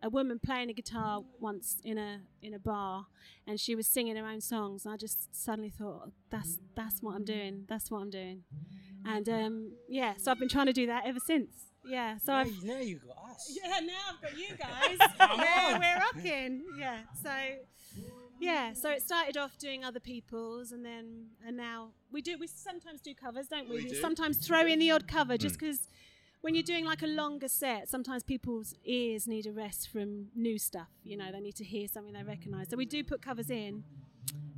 a 0.05 0.11
woman 0.11 0.39
playing 0.39 0.69
a 0.69 0.75
guitar 0.75 1.23
once 1.41 1.79
in 1.83 1.97
a 1.97 2.21
in 2.43 2.53
a 2.53 2.59
bar, 2.59 3.07
and 3.47 3.59
she 3.59 3.75
was 3.75 3.89
singing 3.89 4.17
her 4.17 4.27
own 4.27 4.41
songs. 4.41 4.85
And 4.85 4.93
I 4.93 4.97
just 4.99 5.35
suddenly 5.35 5.71
thought, 5.71 6.11
that's 6.31 6.59
that's 6.77 7.03
what 7.03 7.15
I'm 7.17 7.25
doing. 7.25 7.65
That's 7.69 7.91
what 7.91 8.03
I'm 8.03 8.11
doing. 8.11 8.45
And 9.07 9.29
um, 9.29 9.73
yeah, 9.89 10.15
so 10.19 10.31
I've 10.31 10.39
been 10.39 10.49
trying 10.49 10.67
to 10.67 10.73
do 10.73 10.87
that 10.87 11.07
ever 11.07 11.19
since. 11.19 11.51
Yeah, 11.87 12.19
so 12.19 12.35
I've 12.35 12.63
now 12.63 12.79
you've 12.79 13.07
got 13.07 13.17
us. 13.31 13.59
yeah 13.63 13.81
now 13.81 13.93
I've 14.13 14.21
got 14.23 14.39
you 14.39 14.49
guys. 14.59 14.99
we're, 15.19 15.79
we're 15.79 15.99
rocking. 15.99 16.63
Yeah, 16.79 16.99
so 17.23 17.31
yeah, 18.41 18.75
so 18.75 18.91
it 18.91 19.03
started 19.03 19.39
off 19.39 19.57
doing 19.59 19.85
other 19.85 20.01
people's, 20.01 20.71
and 20.71 20.85
then 20.85 21.29
and 21.47 21.57
now 21.57 21.89
we 22.13 22.21
do. 22.21 22.37
We 22.39 22.47
sometimes 22.47 23.01
do 23.01 23.15
covers, 23.15 23.49
don't 23.49 23.71
we? 23.71 23.77
We 23.77 23.89
do. 23.89 23.95
sometimes 23.97 24.37
throw 24.39 24.67
in 24.67 24.79
the 24.79 24.91
odd 24.91 25.09
cover 25.09 25.39
just 25.39 25.59
because. 25.59 25.89
When 26.45 26.55
you're 26.55 26.63
doing 26.63 26.85
like 26.85 27.01
a 27.03 27.07
longer 27.07 27.49
set, 27.49 27.89
sometimes 27.89 28.23
people's 28.23 28.75
ears 28.85 29.27
need 29.27 29.47
a 29.47 29.51
rest 29.53 29.89
from 29.89 30.27
new 30.37 30.59
stuff. 30.59 30.89
You 31.03 31.17
know, 31.17 31.33
they 31.33 31.41
need 31.41 31.55
to 31.55 31.65
hear 31.65 31.89
something 31.89 32.13
they 32.13 32.23
recognise. 32.23 32.69
So 32.69 32.77
we 32.77 32.85
do 32.85 33.03
put 33.03 33.23
covers 33.23 33.49
in, 33.49 33.83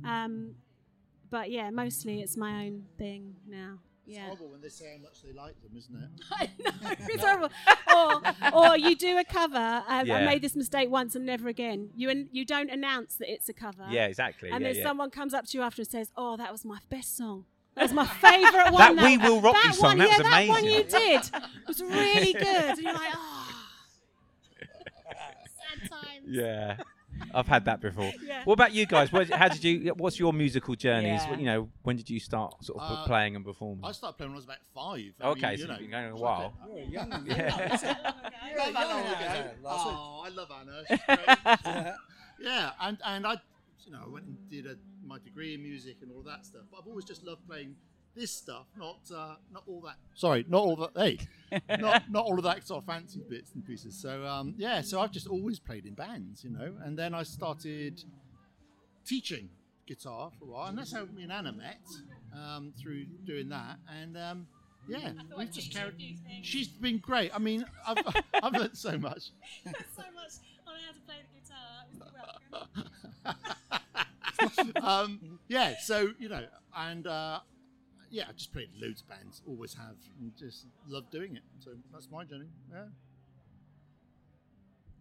um, 0.03 0.55
but 1.29 1.49
yeah, 1.49 1.69
mostly 1.69 2.19
it's 2.19 2.35
my 2.35 2.65
own 2.65 2.83
thing 2.97 3.37
now. 3.47 3.79
It's 4.05 4.17
Yeah. 4.17 4.25
horrible 4.25 4.49
when 4.49 4.59
they 4.59 4.67
say 4.67 4.97
how 4.97 5.01
much 5.01 5.21
they 5.23 5.31
like 5.31 5.55
them, 5.61 5.77
isn't 5.77 5.95
it? 5.95 6.09
I 6.31 6.49
know 6.61 6.95
it's 7.09 7.23
horrible. 7.23 7.49
or, 7.95 8.71
or 8.73 8.77
you 8.77 8.93
do 8.93 9.17
a 9.17 9.23
cover. 9.23 9.57
And 9.87 10.11
I 10.11 10.25
made 10.25 10.41
this 10.41 10.57
mistake 10.57 10.89
once 10.89 11.15
and 11.15 11.25
never 11.25 11.47
again. 11.47 11.91
You 11.95 12.09
an- 12.09 12.27
you 12.33 12.43
don't 12.43 12.69
announce 12.69 13.15
that 13.15 13.31
it's 13.31 13.47
a 13.47 13.53
cover. 13.53 13.85
Yeah, 13.89 14.07
exactly. 14.07 14.49
And 14.49 14.61
yeah, 14.61 14.67
then 14.73 14.75
yeah. 14.75 14.83
someone 14.83 15.09
comes 15.09 15.33
up 15.33 15.45
to 15.47 15.57
you 15.57 15.63
after 15.63 15.83
and 15.83 15.89
says, 15.89 16.11
"Oh, 16.17 16.35
that 16.35 16.51
was 16.51 16.65
my 16.65 16.79
best 16.89 17.15
song. 17.15 17.45
That 17.77 17.83
was 17.83 17.93
my 17.93 18.05
favourite 18.05 18.71
one. 18.71 18.79
That 18.81 18.95
one." 18.95 19.05
We 19.05 19.17
Will 19.17 19.39
Rock 19.41 19.53
that 19.53 19.65
You 19.67 19.73
song, 19.73 19.83
One, 19.89 19.97
that 19.99 20.09
yeah, 20.09 20.17
was 20.17 20.27
that 20.27 20.47
one 20.49 20.65
you 20.65 20.83
did 20.83 21.21
was 21.67 21.81
really 21.81 22.33
good. 22.45 22.45
And 22.45 22.79
you're 22.79 22.93
like, 22.93 23.13
"Oh." 23.15 23.63
Sad 24.59 25.89
times. 25.89 26.25
Yeah. 26.27 26.77
I've 27.33 27.47
had 27.47 27.65
that 27.65 27.81
before. 27.81 28.11
Yeah. 28.23 28.43
What 28.43 28.53
about 28.53 28.73
you 28.73 28.85
guys? 28.85 29.11
What, 29.11 29.29
how 29.29 29.47
did 29.47 29.63
you? 29.63 29.93
What's 29.97 30.19
your 30.19 30.31
musical 30.33 30.75
journeys? 30.75 31.21
Yeah. 31.25 31.37
You 31.37 31.45
know, 31.45 31.69
when 31.83 31.95
did 31.95 32.09
you 32.09 32.19
start 32.19 32.63
sort 32.63 32.79
of 32.79 32.91
Uh, 32.91 33.05
playing 33.05 33.35
and 33.35 33.43
performing? 33.43 33.83
I 33.83 33.91
started 33.91 34.17
playing 34.17 34.31
when 34.31 34.35
I 34.35 34.39
was 34.39 34.45
about 34.45 34.57
five. 34.75 35.13
I 35.21 35.27
Okay, 35.29 35.49
mean, 35.49 35.57
so 35.57 35.61
you 35.63 35.67
know, 35.67 35.73
you've 35.73 35.81
been 35.81 35.89
going 35.91 36.11
a 36.11 36.15
while. 36.15 36.53
like 36.61 36.69
You're 36.69 36.87
young 36.89 37.13
a- 37.13 37.23
yeah. 37.25 37.33
Yeah, 37.35 38.69
young 38.69 38.73
long 38.73 39.03
now. 39.03 39.13
ago. 39.13 39.49
Last 39.63 39.85
week. 39.87 39.95
Oh, 39.97 40.23
I 40.25 40.29
love 40.29 40.51
Anna. 40.59 40.83
She's 40.87 40.99
great. 41.07 41.93
yeah, 42.39 42.71
and 42.81 42.97
and 43.03 43.25
I, 43.27 43.33
you 43.85 43.91
know, 43.93 44.01
I 44.05 44.09
went 44.09 44.25
and 44.25 44.49
did 44.49 44.65
a, 44.67 44.75
my 45.07 45.19
degree 45.19 45.53
in 45.53 45.61
music 45.61 45.97
and 46.01 46.11
all 46.11 46.19
of 46.19 46.25
that 46.25 46.45
stuff. 46.45 46.63
But 46.71 46.81
I've 46.81 46.87
always 46.87 47.05
just 47.05 47.23
loved 47.23 47.47
playing 47.47 47.75
this 48.15 48.31
stuff, 48.31 48.65
not 48.77 48.99
uh, 49.15 49.35
not 49.51 49.63
all 49.67 49.81
that. 49.81 49.95
Sorry, 50.15 50.45
not 50.47 50.59
all 50.59 50.75
that. 50.75 50.91
Hey, 50.95 51.19
not 51.79 52.11
not 52.11 52.25
all 52.25 52.37
of 52.37 52.43
that 52.43 52.67
sort 52.67 52.83
of 52.83 52.87
fancy 52.87 53.21
bits 53.29 53.51
and 53.53 53.65
pieces. 53.65 53.95
So 53.95 54.25
um, 54.25 54.55
yeah, 54.57 54.81
so 54.81 54.99
I've 54.99 55.11
just 55.11 55.27
always 55.27 55.59
played 55.59 55.85
in 55.85 55.93
bands, 55.93 56.43
you 56.43 56.49
know, 56.49 56.73
and 56.83 56.97
then 56.97 57.13
I 57.13 57.23
started 57.23 58.03
teaching 59.05 59.49
guitar 59.87 60.31
for 60.37 60.45
a 60.45 60.47
while, 60.47 60.67
and 60.67 60.77
that's 60.77 60.93
how 60.93 61.05
me 61.05 61.23
and 61.23 61.31
Anna 61.31 61.53
met 61.53 61.81
um, 62.35 62.73
through 62.81 63.05
doing 63.25 63.49
that. 63.49 63.77
And 64.01 64.17
um, 64.17 64.47
yeah, 64.87 65.11
we've 65.37 65.51
just 65.51 65.73
carried. 65.73 66.19
She's 66.41 66.67
been 66.67 66.97
great. 66.97 67.31
I 67.33 67.39
mean, 67.39 67.65
I've 67.87 67.97
I've 68.43 68.53
learned 68.53 68.77
so 68.77 68.97
much. 68.97 69.31
so 69.65 70.03
much 70.15 70.33
on 70.67 70.73
how 70.85 70.93
to 70.93 70.99
play 71.05 71.15
the 71.23 71.29
guitar. 73.33 73.45
um, 74.81 75.39
yeah, 75.47 75.75
so 75.79 76.09
you 76.19 76.29
know, 76.29 76.45
and 76.75 77.07
uh, 77.07 77.39
yeah, 78.09 78.25
I 78.29 78.33
just 78.33 78.53
played 78.53 78.69
loads 78.81 79.01
of 79.01 79.09
bands, 79.09 79.41
always 79.47 79.73
have, 79.73 79.95
and 80.19 80.31
just 80.37 80.65
love 80.87 81.09
doing 81.11 81.35
it. 81.35 81.43
So 81.59 81.71
that's 81.91 82.09
my 82.11 82.23
journey. 82.23 82.49
Yeah. 82.71 82.85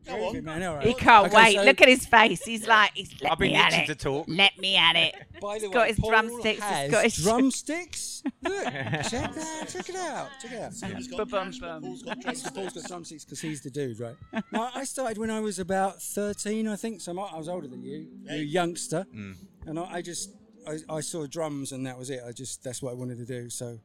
Groovy, 0.07 0.43
man, 0.43 0.63
all 0.63 0.77
right. 0.77 0.87
He 0.87 0.95
can't 0.95 1.27
Okay, 1.27 1.37
wait. 1.37 1.57
so- 1.57 1.65
Look 1.65 1.81
at 1.83 1.89
his 1.89 2.07
face. 2.07 2.45
He's 2.45 2.67
like, 2.67 2.93
he's 2.95 3.11
let 3.23 3.33
I've 3.33 3.39
been 3.39 3.53
me 3.53 3.57
at 3.57 3.73
itching 3.73 3.85
it. 3.85 3.87
to 3.87 3.95
talk. 3.95 4.27
Let 4.29 4.59
me 4.59 4.77
at 4.77 4.97
it. 4.97 5.15
By 5.41 5.55
He's 5.55 5.63
the 5.63 5.69
got 5.71 5.89
his 5.89 5.99
Paul 6.01 6.11
drumsticks. 6.11 6.61
has 6.63 6.83
He's 6.85 6.91
got 6.93 7.05
his 7.05 7.17
drumsticks. 7.25 8.23
Look, 8.43 8.65
check 8.65 9.35
that. 9.35 9.69
Check 9.69 9.89
it 9.89 9.97
out. 9.97 10.29
Check 10.41 10.53
it 10.53 10.61
out. 10.63 11.29
Bum, 11.29 11.29
bum, 11.61 11.83
bum. 11.83 11.97
So 12.37 12.51
Paul's 12.51 12.73
got 12.73 12.85
drumsticks 12.89 13.25
because 13.25 13.41
he's 13.41 13.63
the 13.63 13.71
dude, 13.71 14.01
right? 14.01 14.17
no, 14.53 14.69
I 14.75 14.85
started 14.85 15.19
when 15.19 15.31
I 15.31 15.41
was 15.41 15.59
about 15.59 16.01
13, 16.03 16.67
I 16.69 16.77
think. 16.77 17.01
So 17.01 17.13
I'm- 17.13 17.35
I 17.35 17.39
was 17.39 17.49
older 17.49 17.69
than 17.69 17.83
you, 17.83 18.07
you 18.31 18.37
youngster. 18.43 19.07
Mm. 19.15 19.37
And 19.67 19.79
I, 19.79 19.85
I 19.97 20.03
just, 20.03 20.31
I, 20.67 20.79
I 20.89 21.01
saw 21.01 21.27
drums 21.27 21.73
and 21.73 21.87
that 21.87 21.99
was 21.99 22.11
it. 22.11 22.21
I 22.27 22.33
just, 22.33 22.63
that's 22.65 22.81
what 22.83 22.91
I 22.93 22.95
wanted 22.95 23.19
to 23.19 23.25
do. 23.27 23.51
So 23.51 23.79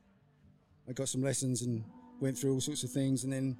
I 0.88 0.94
got 0.94 1.10
some 1.10 1.22
lessons 1.22 1.62
and 1.64 1.84
went 2.20 2.38
through 2.38 2.54
all 2.54 2.62
sorts 2.62 2.84
of 2.84 2.92
things 2.92 3.24
and 3.24 3.34
then 3.34 3.58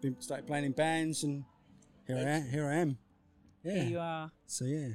been, 0.00 0.20
started 0.20 0.46
playing 0.46 0.64
in 0.64 0.72
bands 0.72 1.24
and 1.24 1.44
here 2.08 2.16
I 2.16 2.20
am. 2.20 2.48
Here 2.48 2.66
I 2.66 2.74
am. 2.76 2.98
Yeah. 3.62 3.72
Here 3.74 3.84
you 3.84 3.98
are. 4.00 4.30
So 4.46 4.64
yeah, 4.64 4.88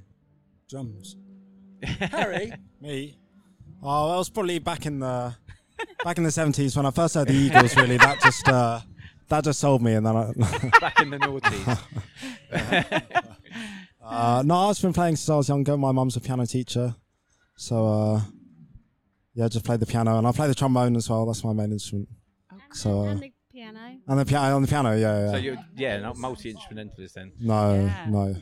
drums. 0.70 1.16
Harry, 1.84 2.54
Me? 2.82 3.18
Oh, 3.82 4.10
that 4.12 4.18
was 4.18 4.30
probably 4.30 4.60
back 4.60 4.86
in 4.86 5.00
the 5.00 5.36
back 6.04 6.18
in 6.18 6.24
the 6.24 6.32
seventies 6.32 6.76
when 6.76 6.86
I 6.86 6.92
first 6.92 7.16
heard 7.16 7.28
the 7.28 7.34
Eagles. 7.34 7.76
Really, 7.76 7.98
that 7.98 8.20
just 8.22 8.48
uh, 8.48 8.80
that 9.28 9.44
just 9.44 9.60
sold 9.60 9.82
me, 9.82 9.94
and 9.94 10.06
then 10.06 10.16
I. 10.16 10.32
Back 10.80 11.00
in 11.02 11.10
the 11.10 11.18
noughties. 11.18 11.80
uh, 14.04 14.44
no, 14.46 14.70
I've 14.70 14.82
been 14.82 14.94
playing 14.94 15.16
since 15.18 15.30
I 15.30 15.36
was 15.36 15.50
younger. 15.50 15.78
My 15.78 15.92
mum's 15.92 16.16
a 16.16 16.22
piano 16.22 16.46
teacher, 16.46 16.96
so 17.58 17.88
uh, 17.88 18.22
yeah, 19.34 19.48
just 19.50 19.66
played 19.66 19.82
the 19.82 19.86
piano, 19.86 20.18
and 20.18 20.26
I 20.26 20.32
play 20.32 20.48
the 20.48 20.56
trombone 20.56 20.96
as 20.96 21.10
well. 21.10 21.26
That's 21.26 21.44
my 21.44 21.54
main 21.54 21.72
instrument. 21.72 22.10
So 22.72 23.02
uh, 23.02 23.06
and 23.06 23.20
the 23.22 23.33
piano. 23.72 23.98
and 24.08 24.20
the 24.20 24.26
piano 24.26 24.56
on 24.56 24.62
the 24.62 24.68
piano, 24.68 24.92
yeah, 24.98 25.26
yeah. 25.26 25.32
So 25.32 25.38
you're 25.38 25.58
yeah, 25.76 26.00
not 26.00 26.18
multi 26.18 26.50
instrumentalist 26.52 27.16
then. 27.16 27.32
no, 27.40 27.76
Yeah. 27.86 28.06
no. 28.10 28.36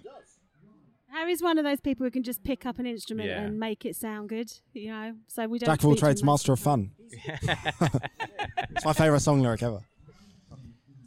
Harry's 1.13 1.41
one 1.41 1.57
of 1.57 1.65
those 1.65 1.81
people 1.81 2.05
who 2.05 2.11
can 2.11 2.23
just 2.23 2.41
pick 2.43 2.65
up 2.65 2.79
an 2.79 2.85
instrument 2.85 3.27
Yeah. 3.29 3.41
and 3.41 3.59
make 3.59 3.85
it 3.85 3.97
sound 3.97 4.29
good, 4.29 4.49
you 4.73 4.89
know. 4.91 5.13
So 5.27 5.45
we 5.47 5.59
don't. 5.59 5.67
Jack 5.67 5.79
of 5.79 5.85
all 5.85 5.91
speak 5.91 6.01
him 6.03 6.05
trades, 6.07 6.23
much. 6.23 6.33
master 6.33 6.53
of 6.53 6.59
fun. 6.59 6.91
it's 8.69 8.85
my 8.85 8.93
favourite 8.93 9.21
song 9.21 9.41
lyric 9.41 9.61
ever. 9.63 9.81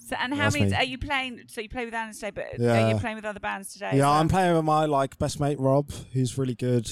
So, 0.07 0.17
and 0.21 0.35
how 0.35 0.43
That's 0.51 0.55
many 0.59 0.71
me. 0.71 0.77
are 0.77 0.85
you 0.85 0.99
playing? 0.99 1.45
So 1.47 1.63
you 1.63 1.71
play 1.71 1.87
with 1.87 1.95
Anna 1.95 2.13
today, 2.13 2.31
but 2.31 2.45
are 2.45 2.63
Yeah. 2.63 2.89
you 2.91 2.99
playing 2.99 3.17
with 3.17 3.25
other 3.25 3.41
bands 3.41 3.73
today? 3.73 3.87
as 3.89 3.95
Yeah, 3.97 4.03
well? 4.03 4.13
I'm 4.13 4.29
playing 4.29 4.55
with 4.55 4.65
my 4.65 4.85
like 4.85 5.19
best 5.19 5.41
mate 5.41 5.59
Rob, 5.59 5.91
who's 6.13 6.37
really 6.37 6.55
good, 6.55 6.87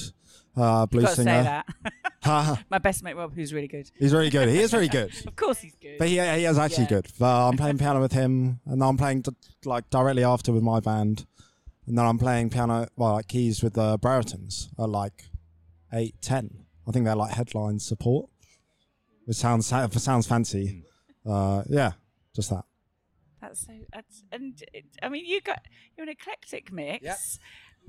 uh, 0.57 0.87
blues 0.87 1.05
Got 1.05 1.11
to 1.11 1.17
singer. 1.17 1.31
say 1.31 1.43
that. 1.43 1.67
My 2.25 2.79
best 2.81 3.03
mate 3.03 3.17
Rob, 3.17 3.35
who's 3.35 3.53
really 3.53 3.69
good. 3.69 3.91
He's 3.99 4.13
really 4.13 4.31
good. 4.31 4.49
He 4.49 4.59
is 4.61 4.71
very 4.71 4.89
good. 4.89 5.13
Of 5.27 5.37
course, 5.37 5.59
he's 5.61 5.75
good. 5.77 5.99
But 5.99 6.09
he, 6.09 6.15
he 6.19 6.45
is 6.45 6.59
actually 6.59 6.85
Yeah. 6.85 6.89
good. 7.01 7.07
But 7.19 7.49
I'm 7.49 7.57
playing 7.57 7.79
piano 7.79 8.01
with 8.01 8.13
him, 8.13 8.61
and 8.67 8.81
then 8.81 8.89
I'm 8.89 8.97
playing 8.97 9.23
d- 9.23 9.33
like 9.65 9.89
directly 9.91 10.25
after 10.25 10.53
with 10.53 10.63
my 10.63 10.81
band, 10.81 11.27
and 11.87 11.99
then 11.99 12.05
I'm 12.05 12.19
playing 12.19 12.51
piano, 12.51 12.87
well, 12.97 13.15
like 13.15 13.29
keys 13.29 13.63
with 13.63 13.75
the 13.75 13.99
Breretons 13.99 14.69
at 14.79 14.89
like 14.89 15.25
eight, 15.93 16.15
ten. 16.21 16.65
I 16.87 16.91
think 16.93 17.05
they're 17.05 17.17
like 17.17 17.33
headline 17.35 17.79
support, 17.79 18.29
which 19.25 19.37
sounds 19.37 19.67
sounds 19.67 20.27
fancy. 20.27 20.85
Uh, 21.27 21.63
yeah, 21.69 21.93
just 22.35 22.51
that. 22.51 22.65
That's 23.41 23.67
so. 23.67 23.73
That's, 23.93 24.23
and 24.31 24.63
it, 24.73 24.85
I 25.03 25.09
mean, 25.09 25.25
you 25.27 25.41
got 25.41 25.63
you're 25.97 26.05
an 26.05 26.09
eclectic 26.11 26.73
mix. 26.73 27.39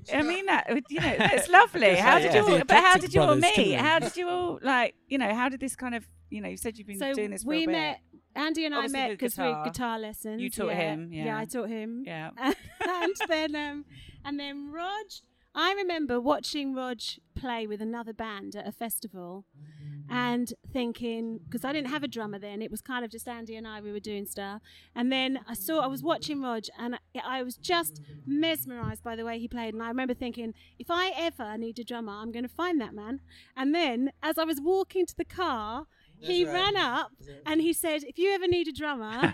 Yep. 0.05 0.17
I 0.19 0.21
mean 0.21 0.45
that 0.47 0.67
you 0.89 0.99
know 0.99 1.15
it's 1.19 1.49
lovely. 1.49 1.95
How 1.95 2.19
did 2.19 2.33
yeah. 2.33 2.45
you? 2.45 2.53
All, 2.57 2.63
but 2.65 2.77
how 2.77 2.97
did 2.97 3.13
you 3.13 3.21
all 3.21 3.35
meet? 3.35 3.75
How 3.75 3.99
did 3.99 4.17
you 4.17 4.27
all 4.27 4.59
like? 4.61 4.95
You 5.07 5.17
know, 5.17 5.33
how 5.33 5.49
did 5.49 5.59
this 5.59 5.75
kind 5.75 5.95
of? 5.95 6.05
You 6.29 6.41
know, 6.41 6.49
you 6.49 6.57
said 6.57 6.77
you've 6.77 6.87
been 6.87 6.99
So 6.99 7.13
doing 7.13 7.31
this 7.31 7.43
for 7.43 7.49
we 7.49 7.63
a 7.63 7.67
bit. 7.67 7.71
met. 7.71 7.99
Andy 8.35 8.65
and 8.65 8.73
Obviously 8.73 8.99
I 8.99 9.03
met 9.03 9.11
because 9.11 9.37
we 9.37 9.43
guitar. 9.43 9.63
guitar 9.65 9.99
lessons. 9.99 10.41
You 10.41 10.49
taught 10.49 10.69
yeah. 10.69 10.73
him, 10.75 11.13
Yeah, 11.13 11.25
yeah. 11.25 11.37
I 11.37 11.45
taught 11.45 11.69
him. 11.69 12.03
Yeah. 12.05 12.31
and 12.41 13.13
then 13.27 13.55
um, 13.55 13.85
and 14.25 14.39
then 14.39 14.71
Rog. 14.71 15.05
I 15.55 15.73
remember 15.73 16.19
watching 16.19 16.73
Rog 16.73 16.99
play 17.35 17.67
with 17.67 17.79
another 17.79 18.11
band 18.11 18.55
at 18.55 18.67
a 18.67 18.71
festival, 18.71 19.45
and 20.13 20.53
thinking 20.71 21.39
because 21.45 21.65
I 21.65 21.73
didn't 21.73 21.89
have 21.89 22.03
a 22.03 22.07
drummer 22.07 22.39
then, 22.39 22.61
it 22.61 22.71
was 22.71 22.81
kind 22.81 23.03
of 23.03 23.11
just 23.11 23.27
Andy 23.27 23.55
and 23.55 23.67
I. 23.67 23.81
We 23.81 23.91
were 23.91 23.99
doing 23.99 24.25
stuff, 24.25 24.61
and 24.95 25.11
then 25.11 25.39
I 25.47 25.53
saw 25.53 25.79
I 25.79 25.87
was 25.87 26.03
watching 26.03 26.41
Rog, 26.41 26.65
and 26.77 26.95
I, 26.95 27.39
I 27.39 27.43
was 27.43 27.57
just 27.57 28.01
mesmerised 28.25 29.03
by 29.03 29.15
the 29.15 29.25
way 29.25 29.39
he 29.39 29.47
played. 29.47 29.73
And 29.73 29.81
I 29.81 29.87
remember 29.87 30.13
thinking, 30.13 30.53
if 30.77 30.87
I 30.89 31.11
ever 31.15 31.57
need 31.57 31.79
a 31.79 31.83
drummer, 31.83 32.13
I'm 32.13 32.31
going 32.31 32.43
to 32.43 32.49
find 32.49 32.79
that 32.81 32.93
man. 32.93 33.21
And 33.57 33.73
then 33.73 34.11
as 34.21 34.37
I 34.37 34.43
was 34.43 34.59
walking 34.61 35.05
to 35.05 35.15
the 35.15 35.25
car. 35.25 35.87
He 36.19 36.45
right. 36.45 36.53
ran 36.53 36.77
up 36.77 37.11
and 37.45 37.59
he 37.59 37.73
said, 37.73 38.03
"If 38.03 38.17
you 38.17 38.31
ever 38.31 38.47
need 38.47 38.69
a 38.69 38.71
drummer, 38.71 39.33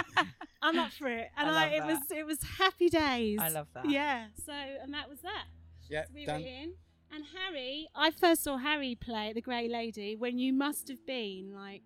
I'm 0.62 0.78
up 0.78 0.90
for 0.92 1.06
it." 1.08 1.28
And 1.36 1.50
I 1.50 1.64
I, 1.64 1.66
it 1.66 1.84
was 1.84 1.98
it 2.10 2.24
was 2.24 2.38
happy 2.56 2.88
days. 2.88 3.38
I 3.42 3.48
love 3.50 3.66
that. 3.74 3.90
Yeah. 3.90 4.28
So 4.46 4.52
and 4.52 4.94
that 4.94 5.10
was 5.10 5.20
that. 5.20 5.44
Yeah, 5.90 6.04
So 6.04 6.10
we 6.14 6.24
done. 6.24 6.40
were 6.40 6.46
in. 6.46 6.74
And 7.12 7.24
Harry, 7.36 7.88
I 7.94 8.10
first 8.12 8.44
saw 8.44 8.56
Harry 8.56 8.94
play 8.94 9.30
at 9.30 9.34
the 9.34 9.40
Grey 9.40 9.68
Lady 9.68 10.16
when 10.16 10.38
you 10.38 10.52
must 10.52 10.88
have 10.88 11.04
been 11.06 11.52
like 11.54 11.82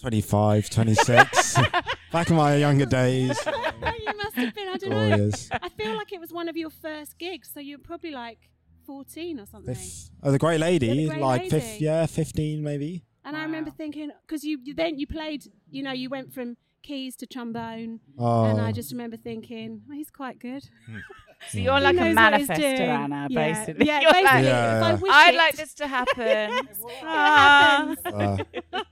25, 0.00 0.70
26. 0.70 1.56
Back 2.12 2.30
in 2.30 2.36
my 2.36 2.56
younger 2.56 2.86
days. 2.86 3.38
you 3.46 4.16
must 4.16 4.36
have 4.36 4.54
been. 4.54 4.68
I 4.68 4.76
don't 4.76 4.90
know. 4.90 5.30
I 5.62 5.68
feel 5.70 5.96
like 5.96 6.12
it 6.12 6.20
was 6.20 6.32
one 6.32 6.48
of 6.48 6.56
your 6.56 6.70
first 6.70 7.18
gigs, 7.18 7.50
so 7.52 7.58
you 7.60 7.78
were 7.78 7.82
probably 7.82 8.10
like 8.12 8.38
14 8.86 9.40
or 9.40 9.46
something. 9.46 9.74
Fif- 9.74 10.10
oh, 10.22 10.30
the 10.30 10.38
Grey 10.38 10.58
Lady, 10.58 10.86
Yeah, 10.86 10.94
the 10.94 11.08
Grey 11.08 11.20
like 11.20 11.50
fif- 11.50 11.62
Lady. 11.64 11.84
yeah, 11.84 12.06
15 12.06 12.62
maybe. 12.62 13.04
And 13.24 13.36
I 13.36 13.42
remember 13.42 13.70
thinking 13.70 14.10
because 14.26 14.44
you, 14.44 14.58
you 14.62 14.74
then 14.74 14.98
you 14.98 15.06
played, 15.06 15.44
you 15.70 15.82
know, 15.82 15.92
you 15.92 16.08
went 16.08 16.32
from 16.32 16.56
keys 16.88 17.14
to 17.16 17.26
trombone, 17.26 18.00
Oh. 18.18 18.44
and 18.48 18.60
I 18.60 18.72
just 18.72 18.90
remember 18.92 19.16
thinking, 19.16 19.82
well, 19.86 19.96
he's 19.96 20.10
quite 20.10 20.38
good. 20.38 20.64
So 21.50 21.58
you're 21.58 21.78
like 21.78 21.94
a 21.96 22.00
knows 22.00 22.16
what 22.16 22.32
manifester. 22.32 22.80
Anna, 23.04 23.28
Yeah. 23.30 23.52
basically. 23.52 23.86
Yeah, 23.86 24.00
You're 24.04 24.10
like, 24.10 24.24
basically. 24.24 24.48
Yeah, 24.48 24.82
I 24.84 24.90
yeah. 24.90 24.94
wish 25.04 25.12
I'd 25.14 25.34
it, 25.34 25.36
like 25.44 25.56
this 25.56 25.74
to 25.74 25.86
happen. 25.86 26.50
it 26.66 26.68
Ah. 27.04 27.94
happens. 28.04 28.44
Uh, 28.72 28.82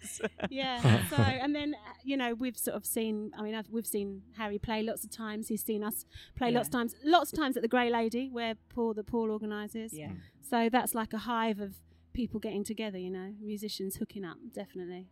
yeah. 0.48 1.08
So, 1.10 1.16
and 1.16 1.56
then 1.56 1.74
uh, 1.74 1.92
you 2.04 2.16
know 2.16 2.34
we've 2.34 2.56
sort 2.56 2.76
of 2.76 2.86
seen. 2.86 3.32
I 3.36 3.42
mean, 3.42 3.56
I've, 3.56 3.68
we've 3.68 3.86
seen 3.96 4.22
Harry 4.38 4.58
play 4.60 4.84
lots 4.84 5.02
of 5.02 5.10
times. 5.10 5.48
He's 5.48 5.64
seen 5.64 5.82
us 5.82 6.04
play 6.36 6.52
lots 6.52 6.68
of 6.68 6.72
times. 6.72 6.94
Lots 7.04 7.32
of 7.32 7.38
times 7.40 7.56
at 7.56 7.62
the 7.62 7.68
Grey 7.74 7.90
Lady, 7.90 8.28
where 8.30 8.54
Paul, 8.68 8.94
the 8.94 9.02
Paul 9.02 9.32
organises. 9.32 9.92
Yeah. 9.92 10.12
So 10.40 10.68
that's 10.70 10.94
like 10.94 11.12
a 11.12 11.18
hive 11.18 11.58
of 11.58 11.74
people 12.12 12.38
getting 12.38 12.62
together. 12.62 12.98
You 12.98 13.10
know, 13.10 13.34
musicians 13.42 13.96
hooking 13.96 14.24
up. 14.24 14.36
Definitely. 14.54 15.08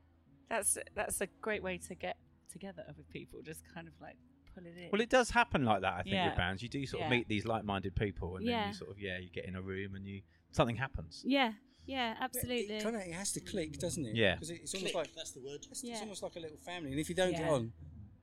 That's 0.48 0.78
that's 0.94 1.20
a 1.20 1.26
great 1.42 1.64
way 1.64 1.78
to 1.88 1.96
get 1.96 2.16
together 2.54 2.84
with 2.96 3.08
people. 3.10 3.42
Just 3.42 3.62
kind 3.74 3.86
of 3.86 3.92
like 4.00 4.16
pull 4.54 4.64
it 4.64 4.74
in. 4.78 4.88
Well, 4.90 5.02
it 5.02 5.10
does 5.10 5.28
happen 5.30 5.64
like 5.66 5.82
that. 5.82 5.92
I 5.94 6.02
think 6.02 6.14
Yeah. 6.14 6.28
with 6.28 6.36
bands, 6.38 6.62
you 6.62 6.68
do 6.70 6.86
sort 6.86 7.02
of 7.02 7.10
Yeah. 7.10 7.16
meet 7.18 7.28
these 7.28 7.44
like-minded 7.44 7.94
people, 7.96 8.36
and 8.36 8.48
then 8.48 8.68
you 8.68 8.74
sort 8.74 8.90
of 8.90 8.98
yeah, 8.98 9.18
you 9.18 9.28
get 9.28 9.44
in 9.44 9.56
a 9.56 9.60
room 9.62 9.94
and 9.94 10.06
you 10.06 10.22
something 10.52 10.76
happens. 10.76 11.22
Yeah. 11.26 11.52
Yeah. 11.86 12.14
Absolutely. 12.18 12.76
It, 12.76 12.82
kind 12.82 12.96
of, 12.96 13.02
it 13.02 13.12
has 13.12 13.32
to 13.32 13.40
click, 13.40 13.78
doesn't 13.78 14.06
it? 14.06 14.14
Yeah. 14.16 14.36
Because 14.36 14.50
it's 14.50 14.74
almost 14.74 14.94
like 14.94 15.14
That's 15.14 15.32
the 15.32 15.40
word. 15.40 15.66
it's, 15.70 15.84
Yeah. 15.84 15.92
it's 15.92 16.00
almost 16.02 16.22
like 16.22 16.36
a 16.36 16.40
little 16.40 16.56
family, 16.58 16.90
and 16.92 16.98
if 17.00 17.08
you 17.10 17.14
don't 17.14 17.32
get 17.32 17.48
on, 17.48 17.72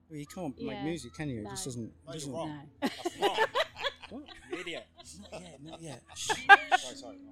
well, 0.10 0.20
you 0.20 0.26
can't 0.26 0.56
Yeah. 0.58 0.74
make 0.74 0.84
music, 0.84 1.14
can 1.14 1.30
you? 1.30 1.42
It 1.42 1.50
just 1.50 1.66
doesn't. 1.66 1.94
No, 2.08 2.14
doesn't 2.14 2.32
you're 2.34 2.48
No. 3.20 3.36
What? 4.10 4.28
You 4.52 4.60
idiot. 4.60 4.86
yeah, 5.32 5.40
no, 5.62 5.78
yeah. 5.80 5.96
sorry, 6.16 6.96
sorry. 6.96 7.18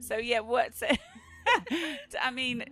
So 0.00 0.16
yeah, 0.16 0.40
what's 0.40 0.80
it 0.90 0.98
I 2.22 2.30
mean, 2.30 2.64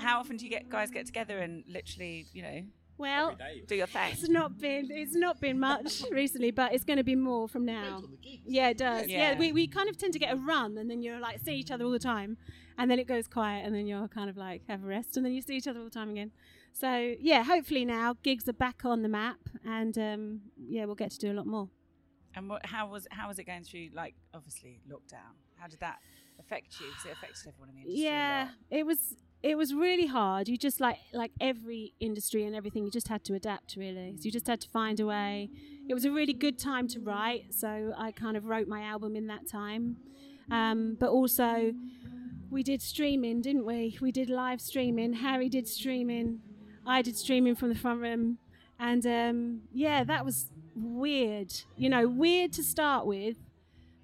how 0.00 0.18
often 0.20 0.36
do 0.36 0.44
you 0.44 0.50
get 0.50 0.68
guys 0.68 0.90
get 0.90 1.06
together 1.06 1.38
and 1.38 1.64
literally, 1.68 2.26
you 2.32 2.42
know, 2.42 2.62
Well, 2.98 3.36
do 3.66 3.74
your 3.74 3.86
thing? 3.86 4.12
it's 4.12 4.28
not 4.28 4.58
been 4.58 4.88
it's 4.90 5.14
not 5.14 5.40
been 5.40 5.58
much 5.58 6.02
recently, 6.10 6.50
but 6.50 6.74
it's 6.74 6.84
going 6.84 6.96
to 6.98 7.04
be 7.04 7.16
more 7.16 7.48
from 7.48 7.64
now. 7.64 8.02
Yeah, 8.44 8.68
it 8.68 8.78
does. 8.78 9.06
Yeah. 9.08 9.32
Yeah. 9.32 9.38
we, 9.38 9.52
we 9.52 9.66
kind 9.66 9.88
of 9.88 9.96
tend 9.96 10.12
to 10.14 10.18
get 10.18 10.32
a 10.32 10.36
run, 10.36 10.76
and 10.78 10.90
then 10.90 11.02
you're 11.02 11.20
like 11.20 11.40
see 11.44 11.54
each 11.54 11.70
other 11.70 11.84
all 11.84 11.90
the 11.92 11.98
time, 11.98 12.36
and 12.78 12.90
then 12.90 12.98
it 12.98 13.06
goes 13.06 13.26
quiet, 13.28 13.64
and 13.64 13.74
then 13.74 13.86
you're 13.86 14.08
kind 14.08 14.28
of 14.30 14.36
like 14.36 14.62
have 14.68 14.82
a 14.84 14.86
rest, 14.86 15.16
and 15.16 15.24
then 15.24 15.32
you 15.32 15.42
see 15.42 15.56
each 15.56 15.68
other 15.68 15.78
all 15.78 15.84
the 15.86 15.90
time 15.90 16.10
again. 16.10 16.30
So 16.72 17.14
yeah, 17.20 17.42
hopefully 17.42 17.84
now 17.84 18.16
gigs 18.22 18.48
are 18.48 18.52
back 18.52 18.84
on 18.84 19.02
the 19.02 19.08
map, 19.08 19.40
and 19.64 19.96
um, 19.98 20.40
yeah, 20.68 20.84
we'll 20.84 20.94
get 20.94 21.10
to 21.12 21.18
do 21.18 21.32
a 21.32 21.36
lot 21.40 21.46
more. 21.46 21.68
And 22.36 22.48
what, 22.48 22.64
how 22.66 22.86
was 22.88 23.08
how 23.10 23.26
was 23.28 23.38
it 23.40 23.44
going 23.44 23.64
through? 23.64 23.88
Like 23.94 24.14
obviously 24.34 24.80
lockdown. 24.88 25.34
How 25.56 25.66
did 25.66 25.80
that 25.80 25.98
affect 26.38 26.78
you? 26.80 26.86
Because 26.86 27.06
it 27.06 27.12
affected 27.12 27.48
everyone 27.48 27.70
in 27.70 27.74
the 27.74 27.80
industry. 27.82 28.06
a 28.06 28.10
Yeah, 28.10 28.42
lot. 28.44 28.78
it 28.78 28.86
was 28.86 28.98
it 29.42 29.56
was 29.56 29.74
really 29.74 30.06
hard. 30.06 30.48
You 30.48 30.56
just 30.56 30.80
like 30.80 30.98
like 31.12 31.32
every 31.40 31.94
industry 32.00 32.44
and 32.44 32.54
everything, 32.54 32.84
you 32.84 32.90
just 32.90 33.08
had 33.08 33.24
to 33.24 33.34
adapt 33.34 33.76
really. 33.76 34.16
So 34.18 34.24
you 34.24 34.30
just 34.30 34.46
had 34.46 34.60
to 34.60 34.68
find 34.68 35.00
a 35.00 35.06
way. 35.06 35.50
It 35.88 35.94
was 35.94 36.04
a 36.04 36.10
really 36.10 36.32
good 36.34 36.58
time 36.58 36.86
to 36.88 37.00
write, 37.00 37.54
so 37.54 37.92
I 37.96 38.12
kind 38.12 38.36
of 38.36 38.44
wrote 38.44 38.68
my 38.68 38.82
album 38.82 39.16
in 39.16 39.26
that 39.28 39.48
time. 39.48 39.96
Um, 40.50 40.96
but 41.00 41.10
also, 41.10 41.72
we 42.50 42.62
did 42.62 42.82
streaming, 42.82 43.40
didn't 43.40 43.64
we? 43.64 43.96
We 44.00 44.12
did 44.12 44.28
live 44.28 44.60
streaming. 44.60 45.14
Harry 45.14 45.48
did 45.48 45.66
streaming. 45.66 46.40
I 46.86 47.02
did 47.02 47.16
streaming 47.16 47.54
from 47.54 47.68
the 47.70 47.74
front 47.74 48.00
room, 48.00 48.38
and 48.78 49.06
um, 49.06 49.62
yeah, 49.72 50.04
that 50.04 50.24
was 50.24 50.50
weird. 50.74 51.52
You 51.76 51.88
know, 51.88 52.08
weird 52.08 52.52
to 52.54 52.62
start 52.62 53.06
with, 53.06 53.36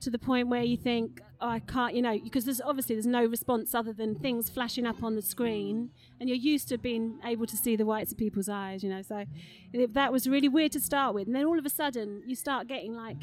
to 0.00 0.10
the 0.10 0.18
point 0.18 0.48
where 0.48 0.62
you 0.62 0.76
think 0.76 1.20
oh, 1.40 1.48
I 1.48 1.58
can't, 1.60 1.94
you 1.94 2.02
know, 2.02 2.18
because 2.18 2.44
there's 2.44 2.60
obviously 2.60 2.94
there's 2.94 3.06
no 3.06 3.24
response 3.24 3.74
other 3.74 3.92
than 3.92 4.14
things 4.14 4.48
flashing 4.48 4.86
up 4.86 5.02
on 5.02 5.14
the 5.14 5.22
screen, 5.22 5.90
and 6.20 6.28
you're 6.28 6.38
used 6.38 6.68
to 6.68 6.78
being 6.78 7.18
able 7.24 7.46
to 7.46 7.56
see 7.56 7.76
the 7.76 7.84
whites 7.84 8.12
of 8.12 8.18
people's 8.18 8.48
eyes, 8.48 8.82
you 8.82 8.90
know. 8.90 9.02
So 9.02 9.24
that 9.92 10.12
was 10.12 10.28
really 10.28 10.48
weird 10.48 10.72
to 10.72 10.80
start 10.80 11.14
with, 11.14 11.26
and 11.26 11.36
then 11.36 11.44
all 11.44 11.58
of 11.58 11.66
a 11.66 11.70
sudden 11.70 12.22
you 12.26 12.34
start 12.34 12.68
getting 12.68 12.94
like 12.94 13.18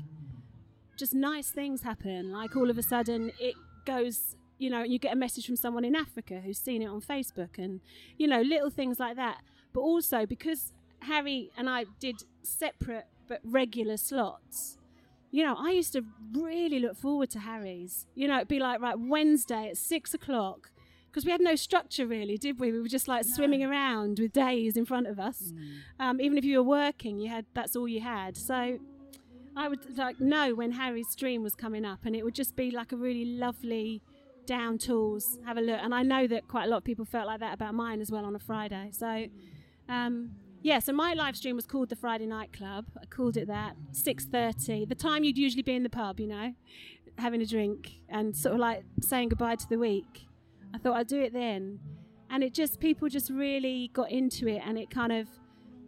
just 0.98 1.14
nice 1.14 1.50
things 1.50 1.84
happen. 1.84 2.32
Like 2.32 2.56
all 2.56 2.70
of 2.70 2.78
a 2.78 2.84
sudden 2.84 3.32
it 3.40 3.56
goes, 3.86 4.36
you 4.58 4.70
know, 4.70 4.84
you 4.84 5.00
get 5.00 5.14
a 5.14 5.18
message 5.18 5.46
from 5.46 5.56
someone 5.56 5.84
in 5.84 5.96
Africa 5.96 6.42
who's 6.44 6.60
seen 6.60 6.82
it 6.82 6.88
on 6.88 7.02
Facebook, 7.02 7.58
and 7.58 7.82
you 8.18 8.28
know, 8.28 8.42
little 8.42 8.70
things 8.70 9.00
like 9.00 9.16
that. 9.16 9.42
But 9.74 9.82
also 9.82 10.26
because 10.26 10.72
Harry 11.00 11.52
and 11.58 11.70
I 11.70 11.86
did 12.00 12.24
separate 12.44 13.06
but 13.28 13.40
regular 13.44 13.98
slots. 13.98 14.78
You 15.34 15.44
know, 15.44 15.56
I 15.58 15.72
used 15.72 15.94
to 15.94 16.06
really 16.32 16.78
look 16.78 16.96
forward 16.96 17.32
to 17.32 17.40
Harry's. 17.40 18.06
You 18.14 18.28
know, 18.28 18.36
it'd 18.36 18.48
be 18.48 18.60
like, 18.60 18.80
right, 18.80 18.98
Wednesday 19.00 19.70
at 19.70 19.78
six 19.78 20.14
o'clock, 20.14 20.70
because 21.10 21.26
we 21.26 21.32
had 21.32 21.42
no 21.42 21.56
structure 21.56 22.06
really, 22.06 22.38
did 22.38 22.60
we? 22.60 22.72
We 22.72 22.80
were 22.80 22.88
just 22.88 23.08
like 23.08 23.26
swimming 23.26 23.64
around 23.64 24.20
with 24.20 24.32
days 24.32 24.78
in 24.78 24.86
front 24.86 25.08
of 25.08 25.20
us. 25.20 25.52
Um, 26.00 26.22
even 26.22 26.38
if 26.38 26.46
you 26.46 26.60
were 26.60 26.70
working, 26.70 27.20
you 27.20 27.30
had 27.30 27.48
that's 27.56 27.76
all 27.76 27.88
you 27.88 28.00
had. 28.02 28.38
So 28.38 28.78
I 29.58 29.68
would 29.68 29.98
like 29.98 30.20
know 30.20 30.54
when 30.54 30.74
Harry's 30.74 31.10
stream 31.10 31.42
was 31.42 31.56
coming 31.56 31.84
up, 31.84 32.06
and 32.06 32.16
it 32.16 32.24
would 32.24 32.36
just 32.36 32.56
be 32.56 32.70
like 32.70 32.92
a 32.92 32.96
really 32.96 33.26
lovely 33.26 34.04
down 34.46 34.78
tools. 34.78 35.40
Have 35.48 35.58
a 35.58 35.62
look, 35.62 35.80
and 35.82 35.96
I 35.96 36.04
know 36.04 36.28
that 36.28 36.48
quite 36.48 36.66
a 36.66 36.68
lot 36.68 36.78
of 36.78 36.84
people 36.84 37.06
felt 37.06 37.26
like 37.26 37.40
that 37.40 37.56
about 37.56 37.74
mine 37.74 38.02
as 38.02 38.12
well 38.12 38.24
on 38.24 38.36
a 38.36 38.40
Friday. 38.40 38.92
So, 38.92 39.26
um, 39.90 40.36
yeah. 40.64 40.80
So 40.80 40.94
my 40.94 41.14
live 41.14 41.36
stream 41.36 41.56
was 41.56 41.68
called 41.68 41.90
the 41.90 41.96
Friday 41.96 42.26
Night 42.26 42.52
Club. 42.54 42.86
I 43.00 43.06
called 43.06 43.38
it 43.38 43.48
that. 43.48 43.76
Six 43.92 44.26
thirty, 44.26 44.86
the 44.86 44.96
time 44.96 45.24
you'd 45.24 45.38
usually 45.38 45.62
be 45.62 45.76
in 45.76 45.84
the 45.84 45.90
pub, 45.90 46.20
you 46.20 46.28
know, 46.28 46.54
having 47.18 47.42
a 47.42 47.46
drink 47.46 47.92
and 48.10 48.36
sort 48.36 48.56
of 48.56 48.60
like 48.60 48.84
saying 49.02 49.30
goodbye 49.30 49.58
to 49.58 49.70
the 49.70 49.78
week. 49.78 50.28
I 50.74 50.80
thought 50.80 50.96
I'd 50.96 51.08
do 51.08 51.22
it 51.22 51.34
then, 51.34 51.80
and 52.30 52.44
it 52.44 52.54
just 52.54 52.80
people 52.80 53.10
just 53.10 53.30
really 53.30 53.92
got 53.94 54.10
into 54.10 54.48
it, 54.48 54.62
and 54.66 54.78
it 54.80 54.90
kind 54.90 55.12
of 55.12 55.28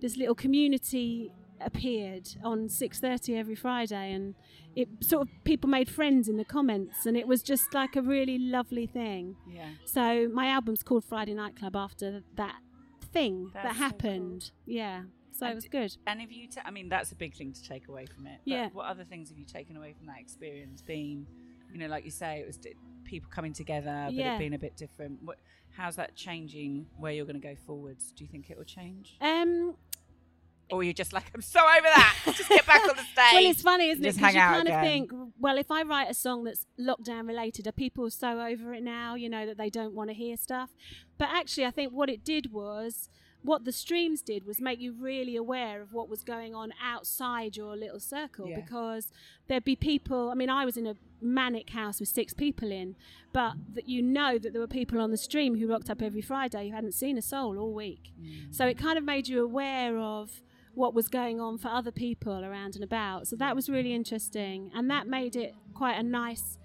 this 0.01 0.17
little 0.17 0.35
community 0.35 1.31
appeared 1.61 2.27
on 2.43 2.67
6:30 2.67 3.37
every 3.37 3.55
Friday 3.55 4.11
and 4.11 4.35
it 4.75 4.89
sort 5.01 5.21
of 5.21 5.29
people 5.45 5.69
made 5.69 5.89
friends 5.89 6.27
in 6.27 6.35
the 6.35 6.43
comments 6.43 7.05
and 7.05 7.15
it 7.15 7.27
was 7.27 7.41
just 7.41 7.73
like 7.73 7.95
a 7.95 8.01
really 8.01 8.37
lovely 8.37 8.85
thing. 8.85 9.37
Yeah. 9.49 9.69
So 9.85 10.27
my 10.27 10.47
album's 10.47 10.83
called 10.83 11.05
Friday 11.05 11.33
Night 11.33 11.55
Club 11.55 11.75
after 11.75 12.23
that 12.35 12.57
thing 13.15 13.49
That's 13.53 13.65
that 13.67 13.75
so 13.75 13.79
happened. 13.79 14.51
Yeah. 14.65 15.03
So 15.31 15.47
it 15.47 15.55
was 15.55 15.65
good. 15.65 15.95
And 16.07 16.21
if 16.21 16.31
you, 16.31 16.47
ta- 16.47 16.61
I 16.65 16.71
mean, 16.71 16.87
that's 16.89 17.11
a 17.11 17.15
big 17.15 17.33
thing 17.35 17.51
to 17.53 17.63
take 17.67 17.87
away 17.89 18.05
from 18.05 18.25
it. 18.27 18.39
Yeah. 18.45 18.69
What 18.71 18.85
other 18.85 19.03
things 19.03 19.29
have 19.29 19.37
you 19.37 19.45
taken 19.45 19.75
away 19.75 19.93
from 19.97 20.07
that 20.07 20.19
experience? 20.19 20.81
Being, 20.81 21.25
you 21.73 21.77
know, 21.79 21.87
like 21.87 22.05
you 22.05 22.11
say, 22.11 22.39
it 22.39 22.47
was 22.47 22.57
di- 22.57 22.73
people 23.03 23.29
coming 23.29 23.51
together, 23.53 24.03
but 24.05 24.13
Yeah. 24.13 24.35
it 24.35 24.39
being 24.39 24.53
a 24.53 24.59
bit 24.59 24.77
different. 24.77 25.21
What, 25.23 25.37
how's 25.75 25.97
that 25.97 26.15
changing? 26.15 26.85
Where 26.97 27.11
you're 27.11 27.25
going 27.25 27.41
to 27.41 27.45
go 27.47 27.55
forwards? 27.67 28.13
Do 28.15 28.23
you 28.23 28.29
think 28.29 28.49
it 28.49 28.57
will 28.57 28.63
change? 28.63 29.17
Um 29.19 29.75
Or 30.71 30.83
you're 30.83 30.93
just 30.93 31.13
like, 31.13 31.25
I'm 31.35 31.41
so 31.41 31.59
over 31.59 31.83
that. 31.83 32.15
just 32.25 32.49
get 32.49 32.65
back 32.65 32.81
on 32.81 32.95
the 32.95 33.03
stage. 33.03 33.15
Well, 33.33 33.45
it's 33.45 33.61
funny, 33.61 33.89
isn't 33.91 34.03
Just 34.03 34.17
it? 34.17 34.21
Because 34.21 34.33
hang 34.35 34.49
you 34.49 34.55
kind 34.55 34.67
again. 34.67 34.79
of 34.79 34.85
think, 34.85 35.11
well, 35.39 35.57
if 35.57 35.69
I 35.69 35.83
write 35.83 36.09
a 36.09 36.13
song 36.15 36.43
that's 36.43 36.65
lockdown 36.79 37.27
related, 37.27 37.67
are 37.67 37.71
people 37.71 38.09
so 38.09 38.39
over 38.41 38.73
it 38.73 38.81
now, 38.83 39.13
you 39.15 39.29
know, 39.29 39.45
that 39.45 39.57
they 39.57 39.69
don't 39.69 39.93
want 39.93 40.09
to 40.09 40.13
hear 40.15 40.37
stuff? 40.37 40.71
But 41.19 41.29
actually, 41.31 41.65
I 41.65 41.71
think 41.71 41.91
what 41.93 42.09
it 42.09 42.23
did 42.23 42.51
was, 42.51 43.09
what 43.43 43.63
the 43.63 43.71
streams 43.71 44.23
did 44.23 44.43
was 44.47 44.59
make 44.59 44.79
you 44.79 44.91
really 44.91 45.35
aware 45.35 45.79
of 45.79 45.93
what 45.93 46.09
was 46.09 46.23
going 46.23 46.55
on 46.55 46.73
outside 46.83 47.55
your 47.55 47.75
little 47.77 47.99
circle 47.99 48.49
Yeah. 48.49 48.59
because 48.59 49.11
there'd 49.47 49.63
be 49.63 49.75
people. 49.75 50.31
I 50.31 50.33
mean, 50.33 50.49
I 50.49 50.65
was 50.65 50.77
in 50.77 50.87
a 50.87 50.95
manic 51.21 51.69
house 51.69 51.99
with 51.99 52.09
six 52.09 52.33
people 52.33 52.71
in, 52.71 52.95
but 53.33 53.53
that 53.75 53.87
you 53.87 54.01
know 54.01 54.39
that 54.39 54.51
there 54.51 54.61
were 54.61 54.67
people 54.67 54.99
on 54.99 55.11
the 55.11 55.17
stream 55.17 55.59
who 55.59 55.67
rocked 55.67 55.91
up 55.91 56.01
every 56.01 56.21
Friday 56.23 56.69
who 56.69 56.75
hadn't 56.75 56.93
seen 56.93 57.19
a 57.19 57.21
soul 57.21 57.59
all 57.59 57.71
week. 57.71 58.11
Mm. 58.19 58.53
So 58.55 58.65
it 58.65 58.79
kind 58.79 58.97
of 58.97 59.03
made 59.03 59.27
you 59.27 59.43
aware 59.43 59.95
of 59.99 60.41
what 60.75 60.93
was 60.93 61.07
going 61.07 61.39
on 61.39 61.57
for 61.57 61.69
other 61.69 61.91
people 61.91 62.43
around 62.43 62.75
and 62.75 62.83
about. 62.83 63.27
So 63.27 63.35
that 63.37 63.55
was 63.55 63.69
really 63.69 63.93
interesting, 63.93 64.71
and 64.75 64.89
that 64.91 65.07
made 65.07 65.35
it 65.35 65.53
quite 65.73 65.97
a 65.97 66.03
nice 66.03 66.57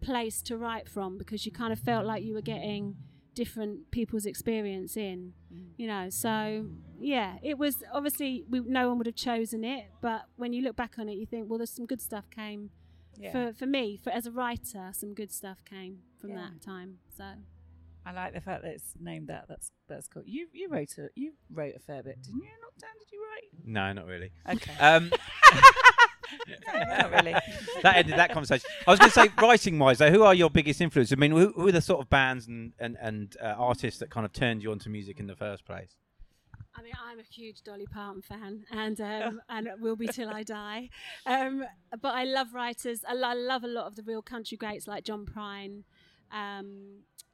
place 0.00 0.42
to 0.42 0.56
write 0.56 0.88
from 0.88 1.18
because 1.18 1.44
you 1.44 1.52
kind 1.52 1.72
of 1.72 1.78
felt 1.78 2.06
like 2.06 2.22
you 2.22 2.34
were 2.34 2.42
getting 2.42 2.96
different 3.34 3.90
people's 3.92 4.26
experience 4.26 4.96
in, 4.96 5.32
mm. 5.54 5.66
you 5.76 5.86
know. 5.86 6.08
So 6.10 6.66
yeah, 6.98 7.36
it 7.42 7.56
was 7.58 7.84
obviously 7.92 8.44
we, 8.50 8.60
no 8.60 8.88
one 8.88 8.98
would 8.98 9.06
have 9.06 9.16
chosen 9.16 9.64
it, 9.64 9.86
but 10.00 10.22
when 10.36 10.52
you 10.52 10.62
look 10.62 10.76
back 10.76 10.94
on 10.98 11.08
it, 11.08 11.14
you 11.14 11.26
think, 11.26 11.48
well, 11.48 11.58
there's 11.58 11.70
some 11.70 11.86
good 11.86 12.00
stuff 12.00 12.28
came. 12.30 12.70
Yeah. 13.16 13.32
For, 13.32 13.52
for 13.52 13.66
me, 13.66 13.98
for 14.02 14.10
as 14.10 14.26
a 14.26 14.30
writer, 14.30 14.90
some 14.92 15.12
good 15.12 15.32
stuff 15.32 15.64
came 15.64 15.98
from 16.20 16.30
Yeah. 16.30 16.36
that 16.36 16.60
time. 16.62 16.98
So 17.16 17.24
I 18.06 18.12
like 18.12 18.32
the 18.32 18.40
fact 18.40 18.62
that 18.62 18.72
it's 18.72 18.94
named 19.00 19.28
that. 19.28 19.46
That's 19.48 19.70
that's 19.88 20.08
cool. 20.08 20.22
You 20.26 20.48
you 20.52 20.68
wrote 20.68 20.96
a 20.98 21.08
you 21.14 21.32
wrote 21.52 21.74
a 21.76 21.80
fair 21.80 22.02
bit, 22.02 22.22
didn't 22.22 22.42
you? 22.42 22.48
Not 22.60 22.72
Dan, 22.80 22.90
did 22.98 23.12
you 23.12 23.22
write? 23.22 23.66
No, 23.66 23.92
not 23.92 24.06
really. 24.06 24.30
Okay. 24.48 24.72
Um, 24.80 25.10
Not 26.74 27.10
really. 27.12 27.32
that 27.82 27.96
ended 27.96 28.18
that 28.18 28.32
conversation. 28.32 28.68
I 28.86 28.90
was 28.90 28.98
going 28.98 29.10
to 29.10 29.14
say, 29.14 29.28
writing 29.40 29.78
wise, 29.78 29.98
though, 29.98 30.10
who 30.10 30.22
are 30.22 30.34
your 30.34 30.50
biggest 30.50 30.80
influences? 30.80 31.12
I 31.12 31.16
mean, 31.16 31.30
who, 31.30 31.52
who 31.52 31.68
are 31.68 31.72
the 31.72 31.80
sort 31.80 32.00
of 32.00 32.10
bands 32.10 32.46
and 32.46 32.72
and, 32.78 32.96
and 33.00 33.36
uh, 33.42 33.54
artists 33.56 34.00
that 34.00 34.10
kind 34.10 34.26
of 34.26 34.32
turned 34.32 34.62
you 34.62 34.70
onto 34.70 34.90
music 34.90 35.20
in 35.20 35.26
the 35.26 35.36
first 35.36 35.64
place? 35.64 35.96
I 36.76 36.82
mean, 36.82 36.92
I'm 37.02 37.18
a 37.18 37.22
huge 37.22 37.62
Dolly 37.62 37.86
Parton 37.86 38.22
fan, 38.22 38.64
and 38.70 39.00
um, 39.00 39.40
and 39.48 39.68
will 39.80 39.96
be 39.96 40.06
till 40.06 40.28
I 40.28 40.42
die. 40.42 40.90
Um, 41.26 41.64
but 42.00 42.14
I 42.14 42.24
love 42.24 42.54
writers. 42.54 43.00
I, 43.08 43.14
lo- 43.14 43.28
I 43.28 43.34
love 43.34 43.64
a 43.64 43.68
lot 43.68 43.86
of 43.86 43.96
the 43.96 44.02
real 44.02 44.22
country 44.22 44.56
greats 44.56 44.86
like 44.86 45.04
John 45.04 45.26
Prine. 45.26 45.82
Um, 46.30 47.00
I 47.26 47.27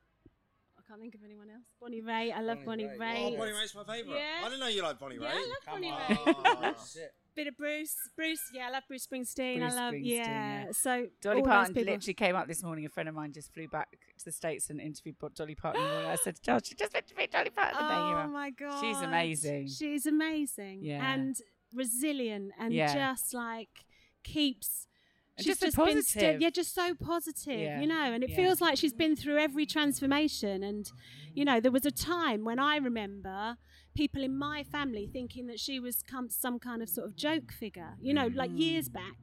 can't 0.95 1.03
think 1.03 1.15
of 1.17 1.21
anyone 1.25 1.49
else. 1.51 1.65
Bonnie 1.81 2.03
Raitt. 2.03 2.37
I 2.37 2.41
love 2.41 2.59
Bonnie, 2.65 2.85
Ray. 2.87 3.17
Oh, 3.35 3.37
Bonnie 3.37 3.53
Raitt's 3.53 3.75
my 3.75 3.83
favourite. 3.85 4.17
Yeah. 4.17 4.41
I 4.43 4.45
didn't 4.45 4.61
know 4.61 4.69
you 4.69 4.83
like 4.83 4.99
Bonnie 4.99 5.17
Yeah, 5.21 5.29
Ray. 5.29 5.35
I 5.35 5.41
love 5.41 5.57
Bonnie 5.67 5.91
on. 5.91 5.99
Ray. 6.09 6.19
Oh, 6.27 6.75
Bit 7.37 7.49
of 7.49 7.57
Bruce. 7.57 7.97
Bruce. 8.15 8.41
Yeah, 8.55 8.69
I 8.69 8.71
love 8.71 8.85
Bruce 8.87 9.09
Springsteen. 9.09 9.59
Bruce 9.59 9.73
I 9.73 9.77
love. 9.77 9.95
Springsteen, 9.95 10.05
yeah. 10.05 10.65
yeah. 10.67 10.71
So 10.71 11.07
Dolly 11.21 11.41
all 11.41 11.47
Parton 11.47 11.75
people. 11.75 11.93
literally 11.93 12.15
came 12.15 12.37
up 12.37 12.47
this 12.47 12.63
morning. 12.63 12.87
A 12.87 12.89
friend 12.89 13.09
of 13.09 13.15
mine 13.17 13.33
just 13.33 13.53
flew 13.53 13.67
back 13.67 13.91
to 14.19 14.25
the 14.25 14.31
States 14.31 14.71
and 14.71 14.81
interviewed 14.81 15.19
Bo- 15.19 15.31
Dolly 15.31 15.57
Parton. 15.57 15.83
in 15.83 15.89
the 15.89 15.93
morning. 15.95 16.11
I 16.13 16.17
said, 16.17 16.39
Josh, 16.43 16.67
she 16.67 16.77
just 16.77 16.95
interviewed 16.95 17.31
Dolly 17.31 17.51
Parton 17.51 17.75
today. 17.77 17.89
you 17.93 18.17
Oh 18.17 18.29
my 18.29 18.51
god, 18.51 18.81
She's 18.81 19.01
amazing. 19.01 19.67
She's 19.69 20.07
amazing. 20.07 20.81
Yeah. 20.85 21.13
and 21.13 21.35
resilient, 21.75 22.53
and 22.59 22.73
Yeah. 22.73 22.95
just 22.95 23.35
like 23.35 23.85
keeps. 24.23 24.87
And 25.37 25.45
she's 25.45 25.59
just 25.59 25.75
so 25.77 25.85
been 25.85 26.03
sti- 26.03 26.21
positive. 26.21 26.41
yeah, 26.41 26.51
just 26.51 26.75
so 26.75 26.95
positive, 26.95 27.59
Yeah. 27.61 27.81
you 27.81 27.87
know. 27.87 28.13
And 28.13 28.23
it 28.23 28.31
Yeah. 28.31 28.37
feels 28.37 28.61
like 28.61 28.79
she's 28.79 28.93
been 28.93 29.17
through 29.17 29.39
every 29.39 29.67
transformation. 29.67 30.63
And 30.63 30.91
you 31.35 31.45
know, 31.45 31.61
there 31.61 31.73
was 31.73 31.85
a 31.85 31.91
time 31.91 32.45
when 32.45 32.59
I 32.59 32.77
remember 32.77 33.57
people 33.95 34.23
in 34.23 34.37
my 34.37 34.63
family 34.63 35.09
thinking 35.13 35.47
that 35.47 35.59
she 35.59 35.81
was 35.81 36.03
come, 36.03 36.29
some 36.29 36.59
kind 36.59 36.83
of 36.83 36.89
sort 36.89 37.07
of 37.09 37.17
joke 37.17 37.53
figure, 37.53 37.95
you 38.01 38.15
know, 38.15 38.29
like 38.29 38.51
mm. 38.51 38.59
years 38.59 38.89
back. 38.89 39.17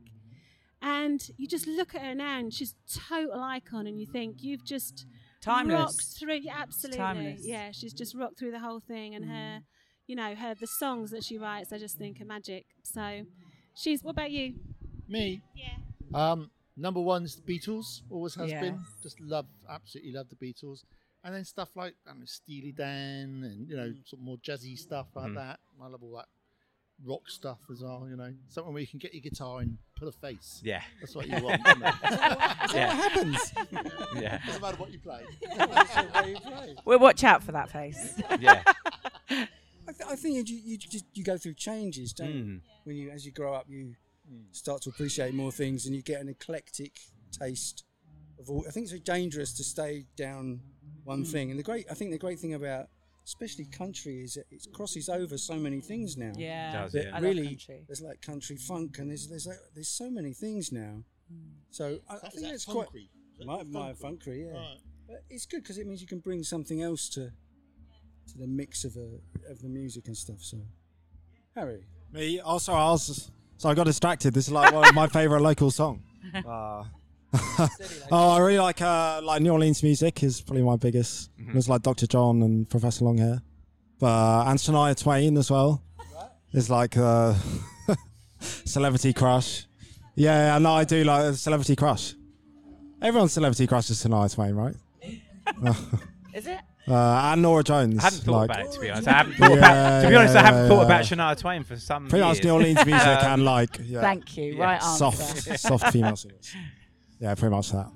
And 0.82 1.22
you 1.38 1.48
just 1.48 1.68
look 1.68 1.94
at 1.94 2.02
her 2.02 2.16
now, 2.16 2.40
and 2.40 2.52
she's 2.54 2.76
total 2.92 3.42
icon, 3.42 3.86
and 3.86 4.00
you 4.00 4.08
think 4.08 4.38
you've 4.42 4.66
just 4.66 5.06
Timeless. 5.40 5.80
rocked 5.80 6.20
through. 6.20 6.40
Yeah, 6.42 6.56
absolutely, 6.58 6.98
timeless. 6.98 7.42
yeah. 7.46 7.70
She's 7.72 7.94
just 7.94 8.16
rocked 8.16 8.40
through 8.40 8.52
the 8.52 8.60
whole 8.60 8.80
thing, 8.80 9.14
and 9.14 9.26
her, 9.26 9.60
mm. 9.60 9.64
you 10.08 10.16
know, 10.16 10.34
her 10.34 10.56
the 10.56 10.66
songs 10.66 11.12
that 11.12 11.24
she 11.24 11.38
writes, 11.38 11.72
I 11.72 11.78
just 11.78 11.98
think 11.98 12.20
are 12.20 12.26
magic. 12.26 12.66
So, 12.84 13.26
she's. 13.76 14.04
What 14.04 14.12
about 14.12 14.32
you? 14.32 14.56
Me? 15.08 15.42
Yeah. 15.56 15.76
Um, 16.14 16.50
number 16.78 17.00
one's 17.02 17.36
the 17.36 17.42
Beatles. 17.42 18.02
Always 18.10 18.36
has 18.36 18.52
been. 18.52 18.80
Just 19.04 19.20
love, 19.20 19.46
absolutely 19.70 20.14
love 20.14 20.28
the 20.30 20.36
Beatles. 20.36 20.84
And 21.24 21.36
then 21.36 21.46
stuff 21.46 21.70
like 21.76 21.94
I 22.08 22.12
don't 22.12 22.20
know, 22.22 22.26
Steely 22.26 22.72
Dan 22.72 23.44
and 23.44 23.70
you 23.70 23.78
know 23.78 23.94
some 24.06 24.24
more 24.24 24.38
jazzy 24.38 24.78
stuff 24.78 25.08
like 25.16 25.32
Mm. 25.32 25.36
that. 25.36 25.60
I 25.82 25.88
love 25.88 26.02
all 26.02 26.16
that 26.18 26.26
rock 27.06 27.30
stuff 27.30 27.60
as 27.72 27.82
well. 27.84 28.08
You 28.10 28.16
know, 28.16 28.34
something 28.50 28.74
where 28.74 28.82
you 28.82 28.88
can 28.88 28.98
get 29.00 29.14
your 29.14 29.22
guitar 29.22 29.60
and 29.60 29.78
put 29.96 30.08
a 30.08 30.12
face. 30.12 30.62
Yeah. 30.64 30.82
that's 31.00 31.14
what 31.16 31.28
you 31.28 31.34
want. 31.44 31.62
isn't 31.68 31.84
it? 31.84 31.94
Yeah. 32.74 32.94
happens? 32.94 33.54
Yeah. 34.20 34.40
Doesn't 34.46 34.62
matter 34.62 34.78
what 34.78 34.92
you 34.94 35.00
play. 35.00 35.22
Well, 36.86 37.00
watch 37.00 37.24
out 37.24 37.44
for 37.44 37.52
that 37.52 37.70
face. 37.72 38.16
Yeah. 38.40 38.64
I, 39.30 39.94
th- 39.94 40.10
I 40.10 40.16
think 40.16 40.48
you, 40.50 40.56
you 40.64 40.78
just 40.78 41.06
you 41.14 41.24
go 41.24 41.38
through 41.38 41.56
changes, 41.56 42.14
don't 42.14 42.34
you? 42.34 42.44
Mm. 42.44 42.62
When 42.84 42.96
you 42.96 43.10
as 43.12 43.26
you 43.26 43.32
grow 43.32 43.54
up, 43.54 43.66
you 43.68 43.96
start 44.52 44.82
to 44.84 44.90
appreciate 44.90 45.34
more 45.34 45.52
things, 45.52 45.86
and 45.86 45.96
you 45.96 46.02
get 46.02 46.22
an 46.22 46.30
eclectic 46.30 47.00
taste 47.32 47.84
of 48.40 48.50
all. 48.50 48.66
I 48.68 48.72
think 48.72 48.84
it's 48.86 48.92
very 48.92 49.02
dangerous 49.02 49.54
to 49.54 49.64
stay 49.64 50.06
down 50.16 50.62
one 51.04 51.24
Mm. 51.24 51.32
thing. 51.32 51.50
And 51.52 51.60
the 51.60 51.64
great, 51.64 51.86
I 51.90 51.94
think 51.94 52.12
the 52.12 52.18
great 52.18 52.40
thing 52.40 52.54
about 52.54 52.88
especially 53.26 53.66
country 53.66 54.22
is 54.24 54.34
that 54.34 54.46
it 54.50 54.66
crosses 54.74 55.08
over 55.08 55.38
so 55.38 55.56
many 55.56 55.80
things 55.80 56.18
now. 56.18 56.34
Yeah. 56.36 56.72
Does, 56.84 56.92
that 56.94 57.06
yeah. 57.06 57.10
I 57.12 57.14
love 57.14 57.24
really 57.24 57.48
country. 57.48 57.84
there's 57.88 58.02
like 58.02 58.22
country 58.22 58.58
funk, 58.58 58.98
and 59.00 59.10
there's 59.10 59.28
there's 59.28 59.48
like, 59.48 59.58
there's 59.76 59.90
so 59.90 60.10
many 60.10 60.34
things 60.34 60.72
now. 60.72 61.04
Mm. 61.32 61.52
So 61.70 62.00
I, 62.10 62.16
I 62.16 62.30
think 62.30 62.44
that 62.48 62.54
it's 62.54 62.66
quite 62.66 62.88
that 63.40 63.46
my, 63.46 63.64
my 63.64 63.94
funky? 63.94 64.32
funkery, 64.32 64.46
yeah. 64.46 64.60
Right. 64.60 64.78
But 65.08 65.24
it's 65.30 65.46
good 65.46 65.62
because 65.64 65.78
it 65.78 65.86
means 65.88 66.02
you 66.02 66.08
can 66.08 66.20
bring 66.20 66.44
something 66.44 66.82
else 66.82 67.10
to 67.10 67.32
to 68.28 68.38
the 68.38 68.48
mix 68.48 68.86
of 68.86 68.96
a, 68.98 69.20
of 69.52 69.62
the 69.62 69.70
music 69.70 70.08
and 70.08 70.16
stuff. 70.18 70.42
So, 70.42 70.58
Harry, 71.56 71.86
Me. 72.12 72.40
Also, 72.40 72.74
I 72.74 72.92
was. 72.92 73.30
So 73.62 73.70
I 73.70 73.76
got 73.76 73.84
distracted. 73.84 74.34
This 74.34 74.48
is 74.48 74.52
like 74.52 74.74
one 74.74 74.88
of 74.88 74.96
my 74.96 75.06
favourite 75.06 75.44
local 75.44 75.70
song. 75.70 76.02
Uh, 76.34 76.84
oh, 78.12 78.30
I 78.32 78.40
really 78.40 78.58
like 78.58 78.82
uh, 78.82 79.22
like 79.24 79.44
New 79.44 79.52
Orleans 79.52 79.84
music 79.84 80.24
is 80.24 80.42
probably 80.42 80.64
my 80.64 80.78
biggest. 80.78 81.30
Mhm. 81.38 81.56
It's 81.56 81.70
like 81.70 81.84
Dr. 81.84 82.08
John 82.08 82.42
and 82.42 82.68
Professor 82.68 83.06
Longhair, 83.06 83.44
but 84.00 84.08
uh, 84.08 84.46
and 84.48 84.58
Shania 84.58 85.00
Twain 85.00 85.38
as 85.38 85.52
well. 85.52 85.84
It's 86.52 86.72
like 86.72 86.98
uh, 86.98 87.36
celebrity 88.40 89.14
crush. 89.14 89.68
Yeah, 90.16 90.54
yeah, 90.54 90.58
no, 90.58 90.74
I 90.74 90.84
do 90.84 91.04
like 91.04 91.26
a 91.26 91.34
celebrity 91.36 91.76
crush. 91.76 92.16
Everyone's 93.00 93.34
celebrity 93.34 93.68
crush 93.68 93.92
is 93.92 94.04
Shania 94.04 94.34
Twain, 94.34 94.56
right? 94.56 94.76
Is 96.34 96.48
it? 96.48 96.62
Uh, 96.92 97.32
and 97.32 97.42
Norah 97.42 97.64
Jones. 97.64 98.00
I 98.00 98.04
hadn't 98.04 98.20
thought 98.20 98.32
like- 98.34 98.50
about 98.50 98.66
it 98.66 98.72
to 98.74 98.80
be 98.82 98.90
honest. 98.90 99.08
I 99.08 99.12
haven't 99.14 99.34
thought 99.36 99.58
about, 99.58 100.02
to 100.02 100.08
be 100.08 100.14
Yeah, 100.14 100.20
honest, 100.20 100.36
I 100.36 100.42
haven't 100.42 100.62
yeah, 100.64 100.68
thought 100.68 100.78
yeah. 100.80 100.86
about 100.86 101.02
Shania 101.06 101.40
Twain 101.40 101.64
for 101.64 101.76
some 101.78 102.08
Pretty 102.08 102.26
years. 102.26 102.38
much 102.38 102.44
New 102.44 102.50
Orleans 102.52 102.86
music 102.86 103.08
Um, 103.24 103.34
and 103.34 103.46
like 103.46 103.80
yeah, 103.84 104.02
Thank 104.02 104.38
you. 104.38 104.60
Right 104.60 104.82
answer. 104.84 104.98
soft 105.12 105.60
soft 105.60 105.92
female 105.94 106.16
singers. 106.16 106.54
Yeah, 107.20 107.36
pretty 107.36 107.56
much 107.56 107.72
that. 107.72 107.92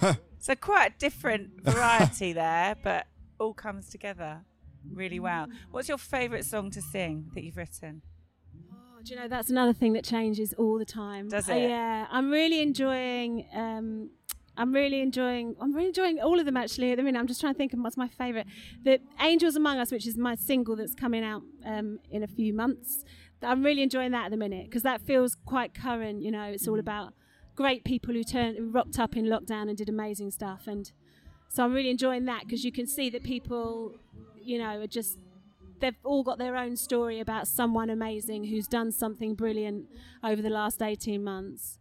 So 0.38 0.54
quite 0.54 0.92
a 0.92 0.98
different 0.98 1.62
variety 1.64 2.34
there, 2.34 2.76
but 2.84 3.06
all 3.40 3.54
comes 3.54 3.88
together 3.88 4.42
really 4.92 5.18
well. 5.18 5.46
What's 5.70 5.88
your 5.88 5.96
favourite 5.96 6.44
song 6.44 6.70
to 6.72 6.82
sing 6.82 7.30
that 7.34 7.42
you've 7.42 7.56
written? 7.56 8.02
Oh, 8.70 9.00
do 9.02 9.14
you 9.14 9.18
know 9.20 9.26
that's 9.26 9.48
another 9.48 9.72
thing 9.72 9.94
that 9.94 10.04
changes 10.04 10.52
all 10.58 10.78
the 10.78 10.84
time. 10.84 11.28
Does 11.30 11.48
Uh, 11.48 11.54
it? 11.54 11.70
yeah, 11.70 12.06
I'm 12.10 12.30
really 12.30 12.60
enjoying. 12.60 13.46
Um, 13.54 14.10
I'm 14.56 14.72
really 14.72 15.00
enjoying. 15.00 15.56
I'm 15.60 15.72
really 15.74 15.88
enjoying 15.88 16.20
all 16.20 16.38
of 16.38 16.46
them 16.46 16.56
actually. 16.56 16.92
At 16.92 16.96
the 16.96 17.02
minute, 17.02 17.18
I'm 17.18 17.26
just 17.26 17.40
trying 17.40 17.54
to 17.54 17.58
think 17.58 17.72
of 17.72 17.80
what's 17.80 17.96
my 17.96 18.08
favourite. 18.08 18.46
The 18.82 19.00
Angels 19.20 19.56
Among 19.56 19.78
Us, 19.78 19.90
which 19.90 20.06
is 20.06 20.16
my 20.16 20.36
single 20.36 20.76
that's 20.76 20.94
coming 20.94 21.24
out 21.24 21.42
um, 21.64 21.98
in 22.10 22.22
a 22.22 22.28
few 22.28 22.52
months. 22.54 23.04
I'm 23.42 23.62
really 23.62 23.82
enjoying 23.82 24.12
that 24.12 24.26
at 24.26 24.30
the 24.30 24.36
minute 24.36 24.66
because 24.66 24.82
that 24.82 25.02
feels 25.02 25.36
quite 25.44 25.74
current. 25.74 26.22
You 26.22 26.30
know, 26.30 26.44
it's 26.44 26.68
all 26.68 26.78
about 26.78 27.14
great 27.56 27.84
people 27.84 28.14
who 28.14 28.24
turned 28.24 28.56
who 28.56 28.70
rocked 28.70 28.98
up 28.98 29.16
in 29.16 29.26
lockdown 29.26 29.68
and 29.68 29.76
did 29.76 29.88
amazing 29.88 30.30
stuff, 30.30 30.66
and 30.66 30.90
so 31.48 31.64
I'm 31.64 31.72
really 31.72 31.90
enjoying 31.90 32.24
that 32.26 32.42
because 32.44 32.64
you 32.64 32.72
can 32.72 32.86
see 32.86 33.10
that 33.10 33.22
people, 33.22 33.94
you 34.40 34.58
know, 34.58 34.80
are 34.80 34.86
just 34.86 35.18
they've 35.80 35.94
all 36.04 36.22
got 36.22 36.38
their 36.38 36.56
own 36.56 36.76
story 36.76 37.20
about 37.20 37.46
someone 37.46 37.90
amazing 37.90 38.44
who's 38.44 38.66
done 38.66 38.90
something 38.90 39.34
brilliant 39.34 39.86
over 40.22 40.40
the 40.40 40.50
last 40.50 40.80
18 40.80 41.22
months. 41.22 41.78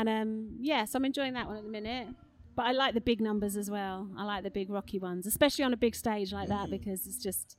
And 0.00 0.08
um, 0.08 0.86
so 0.86 0.96
I'm 0.98 1.04
enjoying 1.04 1.34
that 1.34 1.46
one 1.46 1.56
at 1.56 1.62
the 1.64 1.70
minute. 1.70 2.08
But 2.54 2.66
I 2.66 2.72
like 2.72 2.94
the 2.94 3.00
big 3.00 3.20
numbers 3.20 3.56
as 3.56 3.70
well. 3.70 4.08
I 4.16 4.24
like 4.24 4.42
the 4.42 4.50
big 4.50 4.70
rocky 4.70 4.98
ones, 4.98 5.26
especially 5.26 5.64
on 5.64 5.72
a 5.72 5.76
big 5.76 5.94
stage 5.94 6.32
like 6.32 6.48
that 6.48 6.70
because 6.70 7.06
it's 7.06 7.22
just 7.22 7.56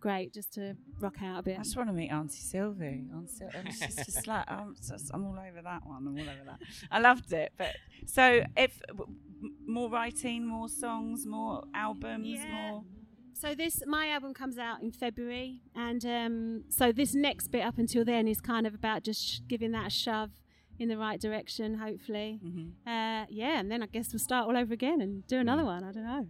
great 0.00 0.32
just 0.32 0.52
to 0.54 0.76
rock 1.00 1.16
out 1.22 1.40
a 1.40 1.42
bit. 1.42 1.58
I 1.58 1.62
just 1.62 1.76
want 1.76 1.88
to 1.88 1.92
meet 1.94 2.10
Auntie 2.10 2.36
Sylvie. 2.36 3.04
Auntie 3.14 3.32
Syl- 3.32 3.50
and 3.54 3.72
she's 3.72 3.96
just 3.96 4.26
like 4.26 4.44
I'm, 4.50 4.74
just, 4.76 5.10
I'm 5.12 5.24
all 5.24 5.38
over 5.38 5.62
that 5.62 5.86
one. 5.86 6.06
I'm 6.06 6.18
all 6.18 6.22
over 6.22 6.44
that. 6.46 6.58
I 6.90 7.00
loved 7.00 7.32
it. 7.32 7.52
But 7.56 7.76
so 8.06 8.42
if 8.56 8.80
more 9.66 9.90
writing, 9.90 10.46
more 10.46 10.68
songs, 10.68 11.26
more 11.26 11.64
albums, 11.74 12.38
more. 12.50 12.84
So 13.32 13.54
this 13.54 13.82
my 13.86 14.08
album 14.08 14.32
comes 14.32 14.58
out 14.58 14.80
in 14.82 14.92
February, 14.92 15.60
and 15.74 16.04
um, 16.06 16.64
so 16.68 16.92
this 16.92 17.14
next 17.14 17.48
bit 17.48 17.64
up 17.64 17.78
until 17.78 18.04
then 18.04 18.28
is 18.28 18.40
kind 18.40 18.66
of 18.66 18.74
about 18.74 19.02
just 19.02 19.22
sh- 19.22 19.40
giving 19.46 19.72
that 19.72 19.86
a 19.88 19.90
shove 19.90 20.30
in 20.78 20.88
the 20.88 20.98
right 20.98 21.20
direction, 21.20 21.74
hopefully. 21.74 22.40
Uh, 22.86 23.24
yeah, 23.28 23.58
and 23.58 23.70
then 23.70 23.82
I 23.82 23.86
guess 23.86 24.12
we'll 24.12 24.20
start 24.20 24.46
all 24.48 24.56
over 24.56 24.72
again 24.74 25.00
and 25.00 25.26
do 25.26 25.38
another 25.38 25.64
one. 25.64 25.84
I 25.84 25.92
don't 25.92 26.04
know. 26.04 26.26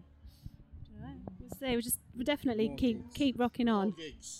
Dunno. 1.07 1.15
We'll 1.41 1.51
see. 1.51 1.73
We'll 1.73 1.81
just 1.81 1.99
we'll 2.15 2.25
definitely 2.25 2.73
keep 2.77 3.15
keep 3.15 3.39
rocking 3.39 3.69
on. 3.69 3.95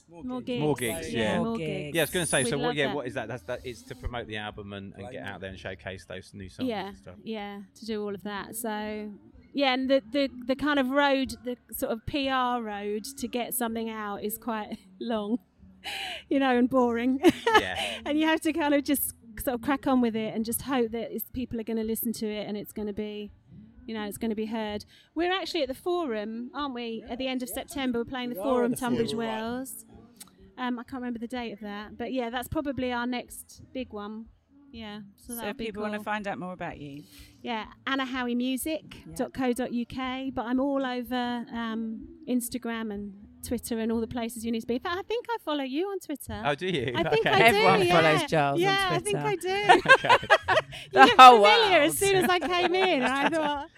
More 0.09 0.41
gigs. 0.41 0.61
More 0.61 0.75
gigs, 0.75 1.13
yeah. 1.13 1.39
More 1.39 1.57
gigs. 1.57 1.95
Yeah, 1.95 2.03
I 2.03 2.05
was 2.05 2.11
going 2.11 2.25
to 2.25 2.31
say. 2.31 2.45
We'd 2.45 2.51
so 2.51 2.59
what? 2.59 2.75
Yeah, 2.75 2.89
that. 2.89 2.97
what 2.97 3.07
is 3.07 3.15
that? 3.15 3.29
That's 3.29 3.43
that. 3.45 3.61
It's 3.65 3.83
to 3.83 3.95
promote 3.95 4.27
the 4.27 4.37
album 4.37 4.73
and, 4.73 4.95
and 4.95 5.11
get 5.11 5.23
out 5.23 5.41
there 5.41 5.51
and 5.51 5.59
showcase 5.59 6.05
those 6.05 6.33
new 6.35 6.49
songs. 6.49 6.69
yeah, 6.69 6.89
and 6.89 6.97
stuff. 6.97 7.15
yeah, 7.23 7.61
to 7.79 7.87
do 7.87 8.03
all 8.03 8.15
of 8.15 8.23
that. 8.25 8.57
So, 8.57 9.11
yeah, 9.53 9.75
and 9.75 9.89
the, 9.89 10.03
the 10.11 10.31
the 10.47 10.57
kind 10.57 10.79
of 10.79 10.91
road, 10.91 11.37
the 11.45 11.57
sort 11.73 11.93
of 11.93 12.05
PR 12.07 12.63
road 12.63 13.05
to 13.19 13.29
get 13.29 13.55
something 13.55 13.91
out 13.91 14.23
is 14.23 14.39
quite 14.39 14.79
long, 15.01 15.39
you 16.29 16.39
know, 16.39 16.57
and 16.57 16.69
boring. 16.69 17.21
Yeah. 17.59 17.79
and 18.07 18.19
you 18.19 18.27
have 18.27 18.41
to 18.43 18.53
kind 18.53 18.75
of 18.75 18.85
just 18.85 19.15
sort 19.41 19.55
of 19.55 19.63
crack 19.63 19.87
on 19.87 20.01
with 20.01 20.17
it 20.17 20.35
and 20.35 20.45
just 20.45 20.63
hope 20.63 20.91
that 20.93 21.13
it's, 21.13 21.27
people 21.33 21.61
are 21.61 21.65
going 21.65 21.77
to 21.77 21.85
listen 21.85 22.13
to 22.15 22.27
it 22.27 22.47
and 22.47 22.57
it's 22.57 22.73
going 22.73 22.89
to 22.89 22.95
be. 22.95 23.31
You 23.87 23.95
know, 23.95 24.03
it's 24.03 24.19
going 24.19 24.31
to 24.31 24.37
be 24.37 24.47
heard. 24.47 24.85
We're 25.15 25.33
actually 25.33 25.63
at 25.63 25.69
the 25.69 25.75
Forum, 25.75 26.51
aren't 26.53 26.75
we? 26.75 27.05
At 27.09 27.19
the 27.19 27.29
end 27.29 27.45
of 27.45 27.49
September, 27.49 28.01
we're 28.01 28.05
playing 28.05 28.31
the 28.31 28.35
We 28.35 28.43
Forum, 28.43 28.73
at 28.73 28.75
the 28.79 28.81
Forum, 28.81 28.97
Tunbridge 28.97 29.15
right. 29.15 29.29
Wells. 29.29 29.85
Um, 30.59 30.81
I 30.81 30.83
can't 30.83 31.03
remember 31.03 31.21
the 31.21 31.29
date 31.29 31.53
of 31.53 31.61
that, 31.61 31.97
but 31.97 32.13
yeah, 32.13 32.29
that's 32.29 32.49
probably 32.49 32.91
our 32.91 33.07
next 33.07 33.63
big 33.73 33.93
one. 33.93 34.27
Yeah, 34.73 35.01
so, 35.17 35.35
So 35.35 35.47
if 35.47 35.57
be 35.57 35.67
people 35.67 35.83
want 35.83 35.95
to 35.95 36.03
find 36.03 36.27
out 36.27 36.39
more 36.39 36.53
about 36.53 36.79
you, 36.79 37.05
Yeah, 37.43 37.67
annahowiemusic.co.uk, 37.87 40.35
but 40.35 40.45
I'm 40.45 40.59
all 40.61 40.85
over 40.85 41.47
um, 41.53 42.09
Instagram 42.29 42.93
and 42.93 43.15
Twitter 43.47 43.79
and 43.79 43.93
all 43.93 44.01
the 44.01 44.07
places 44.07 44.45
you 44.45 44.51
need 44.53 44.61
to 44.61 44.67
be. 44.67 44.75
In 44.75 44.81
fact, 44.81 44.97
I 44.99 45.03
think 45.03 45.27
I 45.31 45.37
follow 45.45 45.65
you 45.65 45.87
on 45.89 45.99
Twitter. 46.01 46.43
Oh, 46.45 46.55
do 46.55 46.67
you? 46.67 46.93
I 46.97 47.03
think 47.05 47.27
Okay. 47.27 47.31
I 47.31 47.39
do. 47.39 47.45
Everyone 47.45 47.83
yeah. 47.87 47.95
follows 48.01 48.31
Giles 48.31 48.63
on 48.63 48.69
Twitter. 48.69 48.73
Yeah, 48.73 48.89
I 48.91 48.99
think 48.99 49.19
I 49.19 49.37
do. 49.37 49.81
Okay. 49.95 50.17
you 50.83 50.91
The 50.93 51.01
looked 51.01 51.21
whole 51.21 51.37
familiar 51.45 51.79
world. 51.79 51.91
as 51.91 51.99
soon 51.99 52.17
as 52.17 52.29
I 52.31 52.39
came 52.39 52.75
in, 52.75 53.03
and 53.03 53.13
I 53.13 53.29
thought, 53.29 53.69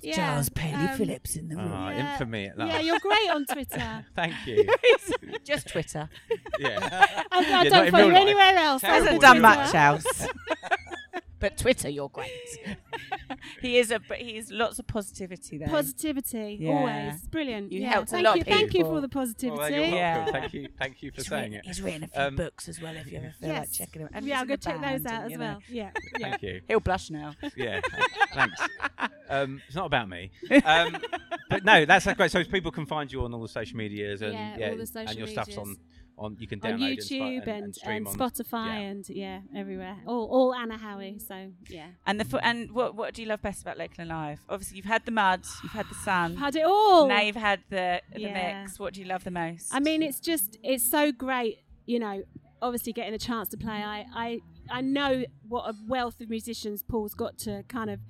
yeah, 0.00 0.14
Giles 0.16 0.48
Paley 0.48 0.86
um, 0.88 0.96
Phillips 0.96 1.36
in 1.36 1.48
the 1.48 1.56
room. 1.56 1.70
Ah, 1.72 1.90
Yeah. 1.90 2.12
infamy 2.12 2.46
at 2.46 2.56
that. 2.56 2.68
Yeah, 2.68 2.80
you're 2.80 2.98
great 3.00 3.30
on 3.30 3.44
Twitter. 3.46 4.04
Thank 4.14 4.34
you. 4.46 4.66
Just 5.44 5.68
Twitter. 5.68 6.08
yeah. 6.58 6.78
I, 6.80 7.24
I 7.32 7.40
Yeah, 7.40 7.50
not 7.62 7.66
don't 7.68 7.90
follow 7.90 8.06
you 8.08 8.14
anywhere 8.14 8.56
else. 8.56 8.80
Terrible 8.82 9.04
Hasn't 9.04 9.20
done 9.22 9.40
much 9.40 9.74
life. 9.74 9.74
else. 9.74 10.28
But 11.40 11.56
Twitter, 11.56 11.88
you're 11.88 12.08
great. 12.08 12.30
he 13.62 13.78
is 13.78 13.90
a, 13.90 14.00
but 14.00 14.18
he's 14.18 14.50
lots 14.50 14.78
of 14.78 14.86
positivity 14.86 15.58
there. 15.58 15.68
Positivity, 15.68 16.58
Yeah. 16.60 16.70
always 16.72 17.20
brilliant. 17.28 17.72
You 17.72 17.80
yeah, 17.82 17.90
helped 17.92 18.08
a 18.08 18.12
thank 18.12 18.24
lot 18.26 18.36
you, 18.36 18.40
of 18.42 18.46
thank 18.46 18.74
you 18.74 18.84
for 18.84 18.94
all 18.94 19.00
the 19.00 19.08
positivity. 19.08 19.58
Well, 19.58 19.70
you're. 19.70 19.80
Yeah. 19.80 20.26
Thank 20.30 20.52
you. 20.54 20.68
Thank 20.78 21.02
you 21.02 21.10
for 21.10 21.16
He's 21.16 21.26
saying 21.28 21.52
written, 21.52 21.58
it. 21.58 21.66
he's 21.66 21.82
written 21.82 22.04
a 22.04 22.08
few 22.08 22.20
Um, 22.22 22.36
books 22.36 22.68
as 22.68 22.80
well. 22.80 22.96
If 22.96 23.10
you 23.10 23.18
ever 23.18 23.34
feel 23.40 23.48
like 23.50 23.72
checking 23.72 24.02
them. 24.02 24.10
And 24.14 24.26
yeah, 24.26 24.40
I'll 24.40 24.46
go 24.46 24.56
check 24.56 24.80
those 24.80 25.06
out 25.06 25.24
and, 25.24 25.24
as 25.24 25.30
you 25.32 25.38
know. 25.38 25.44
well. 25.44 25.62
Yeah, 25.68 25.90
yeah. 26.18 26.28
Thank 26.30 26.42
you. 26.42 26.60
He'll 26.68 26.80
blush 26.80 27.10
now. 27.10 27.34
Yeah, 27.56 27.80
thanks. 28.34 28.60
Um, 29.28 29.60
it's 29.66 29.76
not 29.76 29.86
about 29.86 30.08
me, 30.08 30.30
um, 30.64 30.96
but 31.50 31.64
no, 31.64 31.84
that's 31.84 32.06
great. 32.14 32.30
So 32.30 32.42
people 32.44 32.70
can 32.70 32.86
find 32.86 33.12
you 33.12 33.22
on 33.24 33.34
all 33.34 33.42
the 33.42 33.48
social 33.48 33.76
medias 33.76 34.22
and 34.22 34.32
Yeah, 34.32 34.68
all 34.70 34.74
the 34.76 34.80
and 34.80 34.88
social 34.88 35.14
your 35.18 35.26
stuff's 35.28 35.56
on 35.56 35.68
medias. 35.68 35.84
On. 36.18 36.36
You 36.38 36.46
can 36.46 36.60
on 36.64 36.78
YouTube 36.80 37.42
and, 37.42 37.48
and, 37.48 37.64
and, 37.64 37.74
stream 37.74 38.06
and 38.06 38.08
on 38.08 38.14
Spotify 38.14 38.66
yeah. 38.66 38.78
and 38.78 39.08
yeah, 39.08 39.40
everywhere. 39.56 39.96
All, 40.06 40.26
all 40.26 40.54
Anna 40.54 40.76
Howie. 40.76 41.18
So 41.18 41.50
yeah, 41.68 41.88
And 42.06 42.18
the 42.18 42.24
fo- 42.24 42.38
and 42.38 42.70
what 42.72 42.94
what 42.94 43.14
do 43.14 43.22
you 43.22 43.28
love 43.28 43.42
best 43.42 43.62
about 43.62 43.78
Local 43.78 44.00
and 44.00 44.10
Live? 44.10 44.40
Obviously, 44.48 44.76
you've 44.78 44.86
had 44.86 45.04
the 45.04 45.12
mud, 45.12 45.42
you've 45.62 45.72
had 45.72 45.86
the 45.88 45.94
sun, 45.94 46.36
had 46.36 46.56
it 46.56 46.64
all. 46.64 47.08
now 47.08 47.20
you've 47.20 47.36
had 47.36 47.60
the 47.70 48.02
the 48.12 48.20
Yeah. 48.20 48.62
mix. 48.62 48.78
What 48.78 48.94
do 48.94 49.00
you 49.00 49.06
love 49.06 49.24
the 49.24 49.30
most? 49.30 49.72
I 49.72 49.80
mean, 49.80 50.02
it's 50.02 50.20
just 50.20 50.58
it's 50.62 50.88
so 50.88 51.12
great. 51.12 51.60
You 51.86 51.98
know, 52.00 52.22
obviously 52.60 52.92
getting 52.92 53.14
a 53.14 53.18
chance 53.18 53.48
to 53.50 53.56
play. 53.56 53.82
I 53.82 54.06
I 54.14 54.40
I 54.70 54.80
know 54.80 55.24
what 55.48 55.68
a 55.70 55.74
wealth 55.86 56.20
of 56.20 56.28
musicians 56.28 56.82
Paul's 56.82 57.14
got 57.14 57.38
to 57.38 57.62
kind 57.68 57.90
of 57.90 58.00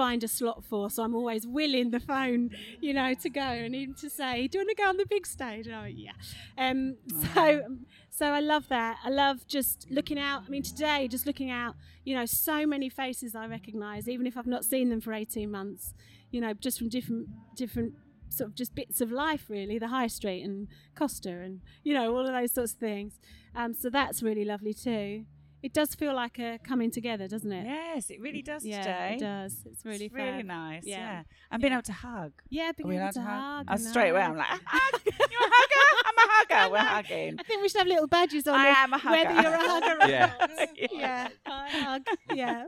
find 0.00 0.24
a 0.24 0.28
slot 0.28 0.64
for 0.64 0.88
so 0.88 1.02
I'm 1.02 1.14
always 1.14 1.46
willing 1.46 1.90
the 1.90 2.00
phone 2.00 2.48
you 2.80 2.94
know 2.94 3.12
to 3.12 3.28
go 3.28 3.42
and 3.42 3.74
even 3.74 3.94
to 3.96 4.08
say 4.08 4.46
do 4.46 4.56
you 4.56 4.64
want 4.64 4.74
to 4.74 4.82
go 4.82 4.88
on 4.88 4.96
the 4.96 5.04
big 5.04 5.26
stage? 5.26 5.68
Like, 5.68 5.92
yeah. 5.94 6.12
Um 6.56 6.96
so 7.34 7.60
so 8.08 8.26
I 8.28 8.40
love 8.40 8.68
that. 8.68 8.96
I 9.04 9.10
love 9.10 9.46
just 9.46 9.86
looking 9.90 10.18
out. 10.18 10.44
I 10.46 10.48
mean 10.48 10.62
today 10.62 11.06
just 11.06 11.26
looking 11.26 11.50
out 11.50 11.74
you 12.02 12.14
know 12.16 12.24
so 12.24 12.66
many 12.66 12.88
faces 12.88 13.34
I 13.34 13.46
recognize 13.46 14.08
even 14.08 14.26
if 14.26 14.38
I've 14.38 14.46
not 14.46 14.64
seen 14.64 14.88
them 14.88 15.02
for 15.02 15.12
18 15.12 15.50
months 15.50 15.92
you 16.30 16.40
know 16.40 16.54
just 16.54 16.78
from 16.78 16.88
different 16.88 17.28
different 17.54 17.92
sort 18.30 18.48
of 18.48 18.54
just 18.54 18.74
bits 18.74 19.02
of 19.02 19.12
life 19.12 19.50
really 19.50 19.78
the 19.78 19.88
high 19.88 20.06
street 20.06 20.42
and 20.42 20.68
costa 20.96 21.28
and 21.28 21.60
you 21.84 21.92
know 21.92 22.16
all 22.16 22.26
of 22.26 22.32
those 22.32 22.52
sorts 22.52 22.72
of 22.72 22.78
things. 22.78 23.20
Um, 23.54 23.74
so 23.74 23.90
that's 23.90 24.22
really 24.22 24.46
lovely 24.46 24.72
too 24.72 25.26
it 25.62 25.72
does 25.74 25.94
feel 25.94 26.14
like 26.14 26.38
a 26.38 26.58
coming 26.66 26.90
together 26.90 27.28
doesn't 27.28 27.52
it 27.52 27.64
yes, 27.66 28.10
it 28.10 28.20
really 28.20 28.42
does 28.42 28.64
yeah 28.64 28.78
today. 28.82 29.14
it 29.16 29.20
does 29.20 29.56
it's 29.66 29.84
really 29.84 30.06
It's 30.06 30.14
really 30.14 30.42
nice. 30.42 30.82
Yeah, 30.84 30.96
Yeah. 30.98 31.22
and 31.50 31.60
being 31.60 31.72
able 31.72 31.82
to 31.82 31.92
hug. 31.92 32.32
yeah 32.48 32.72
being 32.76 32.88
we 32.88 32.96
able 32.96 33.08
to 33.08 33.12
to 33.14 33.20
hug 33.22 33.66
I 33.68 33.72
I 33.74 33.76
straight 33.76 34.10
away. 34.10 34.22
I'm 34.22 34.36
like, 34.36 34.46
ah, 34.50 34.58
"A 34.64 34.68
hug? 34.68 35.00
You're 35.04 35.40
a 35.48 35.50
hugger? 35.56 35.86
I'm 36.06 36.18
a 36.18 36.26
hugger. 36.32 36.72
We're 36.72 36.78
hugging. 36.78 37.36
I 37.38 37.42
think 37.42 37.62
we 37.62 37.68
should 37.68 37.78
have 37.80 37.86
little 37.88 38.06
badges 38.06 38.46
on 38.46 38.54
I 38.54 38.68
it, 38.70 38.76
am 38.78 38.92
a 38.94 38.98
hugger. 38.98 39.16
whether 39.28 39.42
you're 39.42 39.54
a 39.54 39.58
hugger 39.72 40.04
or 40.04 40.08
Yeah. 40.08 40.32
not 40.58 40.68
yeah 40.92 41.28
I 41.46 41.68
hug 41.70 42.02
yeah 42.34 42.64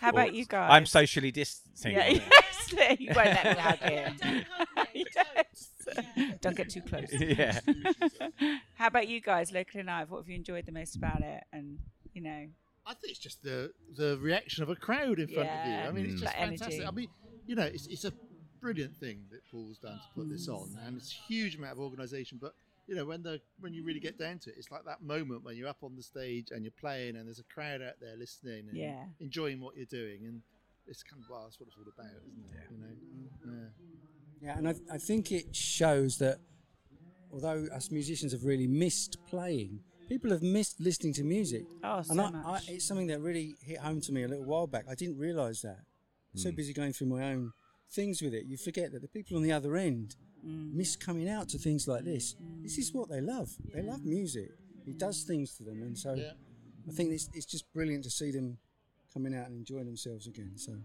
How 0.00 0.10
about 0.10 0.34
you 0.34 0.44
guys? 0.44 0.68
I'm 0.72 0.86
socially 0.86 1.30
distancing. 1.32 1.92
Yeah, 1.92 2.08
yes, 2.08 2.98
you 3.00 3.12
won't 3.14 3.28
let 3.28 3.44
me 3.44 3.62
hug 3.62 3.78
him. 3.78 4.44
yes. 4.94 5.70
Don't 6.40 6.56
get 6.56 6.68
too 6.70 6.80
close. 6.82 7.08
Yeah. 7.12 7.60
How 8.74 8.88
about 8.88 9.08
you 9.08 9.20
guys, 9.20 9.52
Local 9.52 9.80
and 9.80 9.86
Live? 9.86 10.10
What 10.10 10.18
have 10.18 10.28
you 10.28 10.34
enjoyed 10.36 10.66
the 10.66 10.72
most 10.72 10.96
about 10.96 11.20
it? 11.22 11.44
And 11.52 11.78
you 12.16 12.22
know, 12.22 12.46
I 12.86 12.94
think 12.94 13.10
it's 13.10 13.18
just 13.20 13.42
the 13.42 13.72
the 13.96 14.18
reaction 14.20 14.62
of 14.62 14.70
a 14.70 14.74
crowd 14.76 15.18
in 15.18 15.28
front 15.28 15.50
of 15.50 15.64
you. 15.64 15.76
I 15.88 15.92
mean, 15.92 16.06
it's 16.06 16.14
Mm. 16.14 16.20
just 16.20 16.32
that 16.34 16.40
energy. 16.42 16.58
fantastic. 16.58 16.86
I 16.88 16.90
mean, 16.90 17.08
you 17.46 17.54
know, 17.54 17.64
it's, 17.66 17.86
it's 17.86 18.04
a 18.04 18.12
brilliant 18.60 18.96
thing 18.96 19.26
that 19.30 19.40
Paul's 19.50 19.78
done 19.78 20.00
to 20.00 20.08
put 20.14 20.28
this 20.30 20.48
on, 20.48 20.76
and 20.84 20.96
it's 20.96 21.12
a 21.12 21.32
huge 21.32 21.56
amount 21.56 21.72
of 21.72 21.78
organisation. 21.80 22.38
But 22.40 22.54
you 22.86 22.94
know, 22.94 23.04
when 23.04 23.22
the 23.22 23.40
when 23.60 23.74
you 23.74 23.84
really 23.84 24.00
get 24.00 24.18
down 24.18 24.38
to 24.40 24.50
it, 24.50 24.56
it's 24.56 24.70
like 24.70 24.84
that 24.84 25.02
moment 25.02 25.44
when 25.44 25.56
you're 25.56 25.68
up 25.68 25.82
on 25.82 25.94
the 25.96 26.02
stage 26.02 26.48
and 26.52 26.64
you're 26.64 26.72
playing, 26.80 27.16
and 27.16 27.26
there's 27.26 27.38
a 27.38 27.44
crowd 27.54 27.82
out 27.82 28.00
there 28.00 28.16
listening 28.16 28.68
and 28.68 28.76
Yeah. 28.78 29.04
enjoying 29.20 29.60
what 29.60 29.76
you're 29.76 29.84
doing, 29.86 30.24
and 30.24 30.42
it's 30.86 31.02
kind 31.02 31.22
of 31.22 31.28
well, 31.28 31.44
that's 31.44 31.60
what 31.60 31.68
it's 31.68 31.76
all 31.76 31.92
about, 31.92 32.16
isn't 32.30 32.46
it? 32.54 32.70
You 32.70 32.78
know, 32.78 32.96
yeah. 33.52 33.68
Yeah, 34.40 34.58
and 34.58 34.68
I, 34.68 34.74
I 34.92 34.98
think 34.98 35.32
it 35.32 35.54
shows 35.56 36.18
that 36.18 36.38
although 37.32 37.66
us 37.74 37.90
musicians 37.90 38.32
have 38.32 38.44
really 38.44 38.66
missed 38.66 39.16
playing, 39.26 39.80
people 40.08 40.30
have 40.30 40.42
missed 40.42 40.80
listening 40.80 41.12
to 41.14 41.24
music. 41.24 41.64
Oh, 41.82 42.02
so 42.02 42.12
and 42.12 42.20
I, 42.20 42.30
much. 42.30 42.68
I, 42.68 42.72
it's 42.72 42.84
something 42.86 43.06
that 43.08 43.20
really 43.20 43.56
hit 43.60 43.78
home 43.78 44.00
to 44.02 44.12
me 44.12 44.22
a 44.24 44.28
little 44.28 44.44
while 44.44 44.66
back. 44.66 44.84
I 44.88 44.94
didn't 44.94 45.18
realise 45.18 45.62
that. 45.62 45.80
So 46.34 46.50
Mm. 46.50 46.56
busy 46.56 46.72
going 46.72 46.92
through 46.92 47.08
my 47.08 47.32
own 47.32 47.52
things 47.90 48.20
with 48.22 48.34
it, 48.34 48.44
you 48.46 48.56
forget 48.56 48.92
that 48.92 49.00
the 49.02 49.08
people 49.08 49.36
on 49.36 49.42
the 49.42 49.52
other 49.52 49.76
end 49.76 50.16
Mm. 50.46 50.72
miss 50.74 50.96
coming 50.96 51.28
out 51.28 51.48
to 51.50 51.58
things 51.58 51.88
like 51.88 52.04
this. 52.04 52.36
This 52.62 52.78
is 52.78 52.92
what 52.92 53.08
they 53.08 53.20
love. 53.20 53.56
They 53.72 53.82
love 53.82 54.04
music. 54.04 54.50
It 54.86 54.98
does 54.98 55.24
things 55.24 55.56
to 55.56 55.64
them, 55.64 55.82
and 55.82 55.98
so 55.98 56.14
Yeah. 56.14 56.32
I 56.88 56.92
think 56.92 57.10
it's, 57.12 57.28
it's 57.34 57.46
just 57.46 57.72
brilliant 57.72 58.04
to 58.04 58.10
see 58.10 58.30
them 58.30 58.58
coming 59.12 59.34
out 59.34 59.46
and 59.48 59.56
enjoying 59.56 59.86
themselves 59.86 60.26
again. 60.28 60.52
So 60.56 60.72
I 60.72 60.76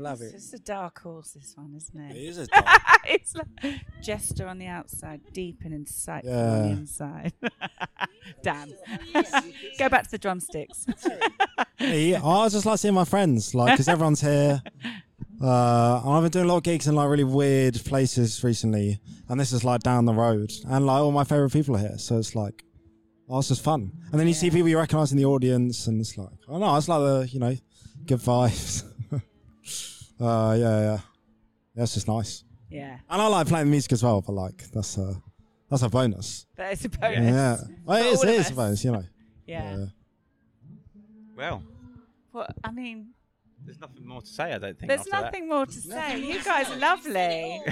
love 0.00 0.20
It's 0.22 0.30
it. 0.32 0.36
just 0.36 0.54
a 0.54 0.58
dark 0.58 1.00
horse, 1.00 1.32
this 1.32 1.54
one, 1.56 1.74
isn't 1.76 2.00
it? 2.00 2.16
It 2.16 2.24
is 2.28 2.38
a 2.38 2.46
dark- 2.48 2.66
it's 3.08 3.34
like 3.34 3.74
jester 4.02 4.46
on 4.46 4.58
the 4.58 4.66
outside, 4.66 5.20
deep 5.32 5.60
and 5.64 5.72
insightful 5.86 6.26
on 6.52 6.62
the 6.62 6.68
inside. 6.70 7.32
Damn. 8.42 8.70
Go 9.78 9.88
back 9.88 10.04
to 10.04 10.10
the 10.12 10.18
drumsticks. 10.18 10.86
Yeah, 11.80 12.20
I 12.22 12.44
was 12.44 12.52
just 12.52 12.66
like 12.66 12.78
seeing 12.78 12.94
my 12.94 13.04
friends, 13.04 13.54
like, 13.54 13.72
because 13.74 13.88
everyone's 13.88 14.20
here. 14.20 14.62
Uh, 15.42 16.00
and 16.04 16.12
I've 16.14 16.22
been 16.22 16.30
doing 16.30 16.44
a 16.44 16.48
lot 16.48 16.58
of 16.58 16.62
gigs 16.62 16.86
in 16.86 16.94
like 16.94 17.08
really 17.08 17.24
weird 17.24 17.74
places 17.84 18.44
recently, 18.44 19.00
and 19.28 19.40
this 19.40 19.52
is 19.52 19.64
like 19.64 19.80
down 19.82 20.04
the 20.04 20.14
road, 20.14 20.52
and 20.68 20.86
like 20.86 21.00
all 21.00 21.10
my 21.10 21.24
favorite 21.24 21.52
people 21.52 21.74
are 21.74 21.80
here, 21.80 21.98
so 21.98 22.16
it's 22.18 22.36
like, 22.36 22.64
oh, 23.28 23.40
it's 23.40 23.48
just 23.48 23.62
fun. 23.64 23.90
And 24.12 24.20
then 24.20 24.28
you 24.28 24.34
see 24.34 24.50
people 24.50 24.68
you 24.68 24.78
recognise 24.78 25.10
in 25.10 25.18
the 25.18 25.24
audience, 25.24 25.88
and 25.88 26.00
it's 26.00 26.16
like, 26.16 26.28
oh 26.46 26.58
no, 26.58 26.76
it's 26.76 26.86
like 26.88 27.00
the 27.00 27.28
you 27.32 27.40
know, 27.40 27.56
good 28.06 28.20
vibes. 28.20 28.84
Uh, 30.20 30.56
yeah, 30.58 30.80
yeah, 30.80 30.98
yeah, 31.74 31.82
it's 31.82 31.94
just 31.94 32.08
nice. 32.08 32.44
Yeah. 32.70 32.98
And 33.08 33.20
I 33.22 33.26
like 33.26 33.46
playing 33.48 33.70
music 33.70 33.92
as 33.92 34.02
well, 34.02 34.20
but 34.22 34.32
like 34.32 34.64
that's 34.72 34.96
a 34.98 35.14
that's 35.70 35.82
a 35.82 35.88
bonus. 35.88 36.46
That 36.56 36.72
is 36.72 36.84
a 36.84 36.88
bonus. 36.88 37.18
Yeah, 37.34 37.56
well, 37.84 37.98
it 37.98 38.02
For 38.02 38.08
is. 38.12 38.18
all 38.18 38.28
It 38.28 38.34
of 38.34 38.40
is 38.40 38.50
a 38.50 38.54
bonus, 38.54 38.84
you 38.84 38.92
know. 38.92 39.04
Yeah. 39.46 39.84
Well, 41.36 41.62
What 42.30 42.54
I 42.64 42.70
mean, 42.70 43.08
there's 43.64 43.80
nothing 43.80 44.06
more 44.06 44.20
to 44.20 44.26
say. 44.26 44.52
I 44.52 44.58
don't 44.58 44.78
think. 44.78 44.88
there's 44.88 45.00
after 45.00 45.10
that. 45.12 45.22
nothing 45.22 45.48
more 45.48 45.66
to 45.66 45.72
say. 45.72 46.18
You 46.20 46.42
guys 46.42 46.70
are 46.70 46.76
lovely. 46.76 47.60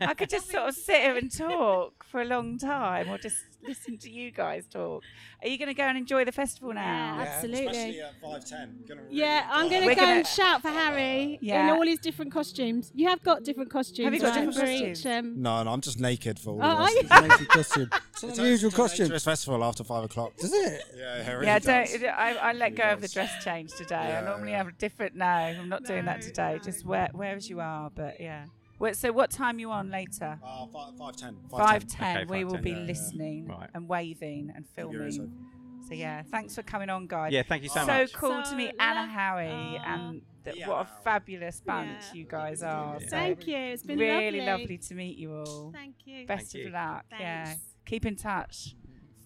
I 0.00 0.14
could 0.16 0.30
just 0.30 0.50
sort 0.50 0.68
of 0.68 0.74
sit 0.74 1.00
here 1.00 1.16
and 1.16 1.30
talk 1.36 2.04
for 2.04 2.20
a 2.20 2.24
long 2.24 2.58
time, 2.58 3.08
or 3.08 3.18
just 3.18 3.36
listen 3.66 3.98
to 3.98 4.10
you 4.10 4.30
guys 4.30 4.66
talk. 4.66 5.02
Are 5.42 5.48
you 5.48 5.58
going 5.58 5.68
to 5.68 5.74
go 5.74 5.84
and 5.84 5.96
enjoy 5.98 6.24
the 6.24 6.32
festival 6.32 6.72
now? 6.72 6.82
Yeah, 7.18 7.22
absolutely. 7.28 8.00
at 8.00 8.20
five 8.22 8.44
ten. 8.44 8.84
Yeah, 9.10 9.48
I'm 9.50 9.68
going 9.68 9.82
to 9.88 9.94
go 9.94 10.00
gonna- 10.00 10.12
and 10.18 10.26
shout 10.26 10.62
for 10.62 10.68
Harry 10.68 11.34
in 11.34 11.38
Yeah. 11.40 11.72
all 11.72 11.82
his 11.86 11.98
different 11.98 12.32
costumes. 12.32 12.92
You 12.94 13.08
have 13.08 13.22
got 13.22 13.42
different 13.44 13.70
costumes. 13.70 14.04
Have 14.04 14.14
you 14.14 14.20
got 14.20 14.36
right, 14.36 14.46
different 14.46 14.68
costumes? 14.70 15.00
each, 15.00 15.06
um, 15.06 15.42
No, 15.42 15.62
no, 15.62 15.70
I'm 15.72 15.80
just 15.80 16.00
naked 16.00 16.38
for 16.38 16.50
all 16.50 16.56
Oh, 16.56 16.60
the 16.60 16.66
are 16.66 16.80
rest 16.82 16.94
you? 16.94 17.00
of 17.00 17.08
the 17.08 17.20
Naked 17.28 17.48
costume. 17.48 17.90
It's 18.12 18.22
an 18.22 18.28
It's 18.30 18.38
unusual 18.38 18.70
a 18.70 18.72
costume. 18.72 19.04
dangerous 19.04 19.24
festival 19.24 19.64
after 19.64 19.84
five 19.84 20.04
o'clock. 20.04 20.36
Does 20.36 20.52
it? 20.52 20.82
Yeah, 20.96 21.16
it 21.16 21.32
really 21.32 21.46
yeah, 21.46 21.58
does. 21.58 21.92
don't. 21.92 22.04
I, 22.04 22.34
I 22.36 22.52
let 22.52 22.74
go 22.74 22.84
of 22.84 23.00
the 23.00 23.08
dress 23.08 23.42
change 23.44 23.72
today. 23.72 23.96
I 24.16 24.20
normally 24.24 24.50
yeah. 24.52 24.58
have 24.58 24.68
a 24.68 24.72
different. 24.72 25.14
No, 25.16 25.26
I'm 25.26 25.68
not 25.68 25.84
doing 25.84 26.04
that 26.06 26.22
today. 26.22 26.60
Just 26.64 26.84
wear, 26.84 27.08
wear 27.14 27.34
as 27.36 27.48
you 27.50 27.60
are. 27.60 27.90
But 27.94 28.20
yeah. 28.20 28.44
Wait, 28.78 28.96
so 28.96 29.12
what 29.12 29.30
time 29.30 29.58
you 29.58 29.70
on 29.70 29.90
later? 29.90 30.38
Uh, 30.44 30.66
five, 30.66 30.94
five 30.98 31.16
ten. 31.16 31.36
Five 31.50 31.86
ten. 31.86 32.16
Okay, 32.18 32.26
we 32.30 32.44
will 32.44 32.54
5:10, 32.58 32.62
be 32.62 32.70
yeah, 32.70 32.76
yeah. 32.78 32.84
listening 32.84 33.46
Right. 33.48 33.70
and 33.74 33.88
waving 33.88 34.52
and 34.54 34.66
filming. 34.68 35.32
So 35.88 35.94
yeah, 35.94 36.22
thanks 36.30 36.54
for 36.54 36.62
coming 36.62 36.88
on, 36.90 37.06
guys. 37.06 37.32
Yeah, 37.32 37.42
thank 37.42 37.62
you 37.62 37.68
so 37.68 37.80
so 37.80 37.86
much. 37.86 38.12
cool 38.14 38.30
so 38.30 38.34
cool 38.34 38.42
to 38.50 38.56
meet 38.56 38.74
Anna 38.80 39.02
lo- 39.02 39.06
Howie 39.08 39.80
and 39.84 40.22
th- 40.44 40.66
what 40.66 40.86
a 40.86 40.88
fabulous 41.04 41.60
bunch 41.60 41.88
Yeah. 42.08 42.14
you 42.14 42.24
guys 42.24 42.62
are. 42.62 42.98
So 43.00 43.06
Thank 43.08 43.46
you. 43.46 43.56
It's 43.56 43.82
been 43.82 43.98
really 43.98 44.38
lovely. 44.40 44.62
lovely 44.62 44.78
to 44.78 44.94
meet 44.94 45.18
you 45.18 45.34
all. 45.34 45.70
Thank 45.72 45.96
you. 46.06 46.26
Best 46.26 46.52
Thank 46.52 46.64
of 46.66 46.68
you. 46.68 46.72
luck. 46.74 47.04
Yeah, 47.20 47.44
Thanks. 47.44 47.62
keep 47.84 48.06
in 48.06 48.16
touch. 48.16 48.74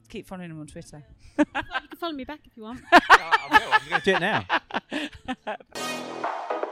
Keep 0.09 0.27
following 0.27 0.49
them 0.49 0.59
on 0.61 0.67
Twitter. 0.67 1.05
You 1.39 1.45
can 1.45 1.99
follow 1.99 2.13
me 2.15 2.25
back 2.25 2.41
if 2.45 2.57
you 2.57 2.63
want. 2.65 2.81
I 2.91 2.99
will. 3.51 3.73
I'm 3.73 3.89
going 3.89 4.01
to 4.01 4.11
do 4.11 4.17
it 4.17 4.21
now. 4.21 4.45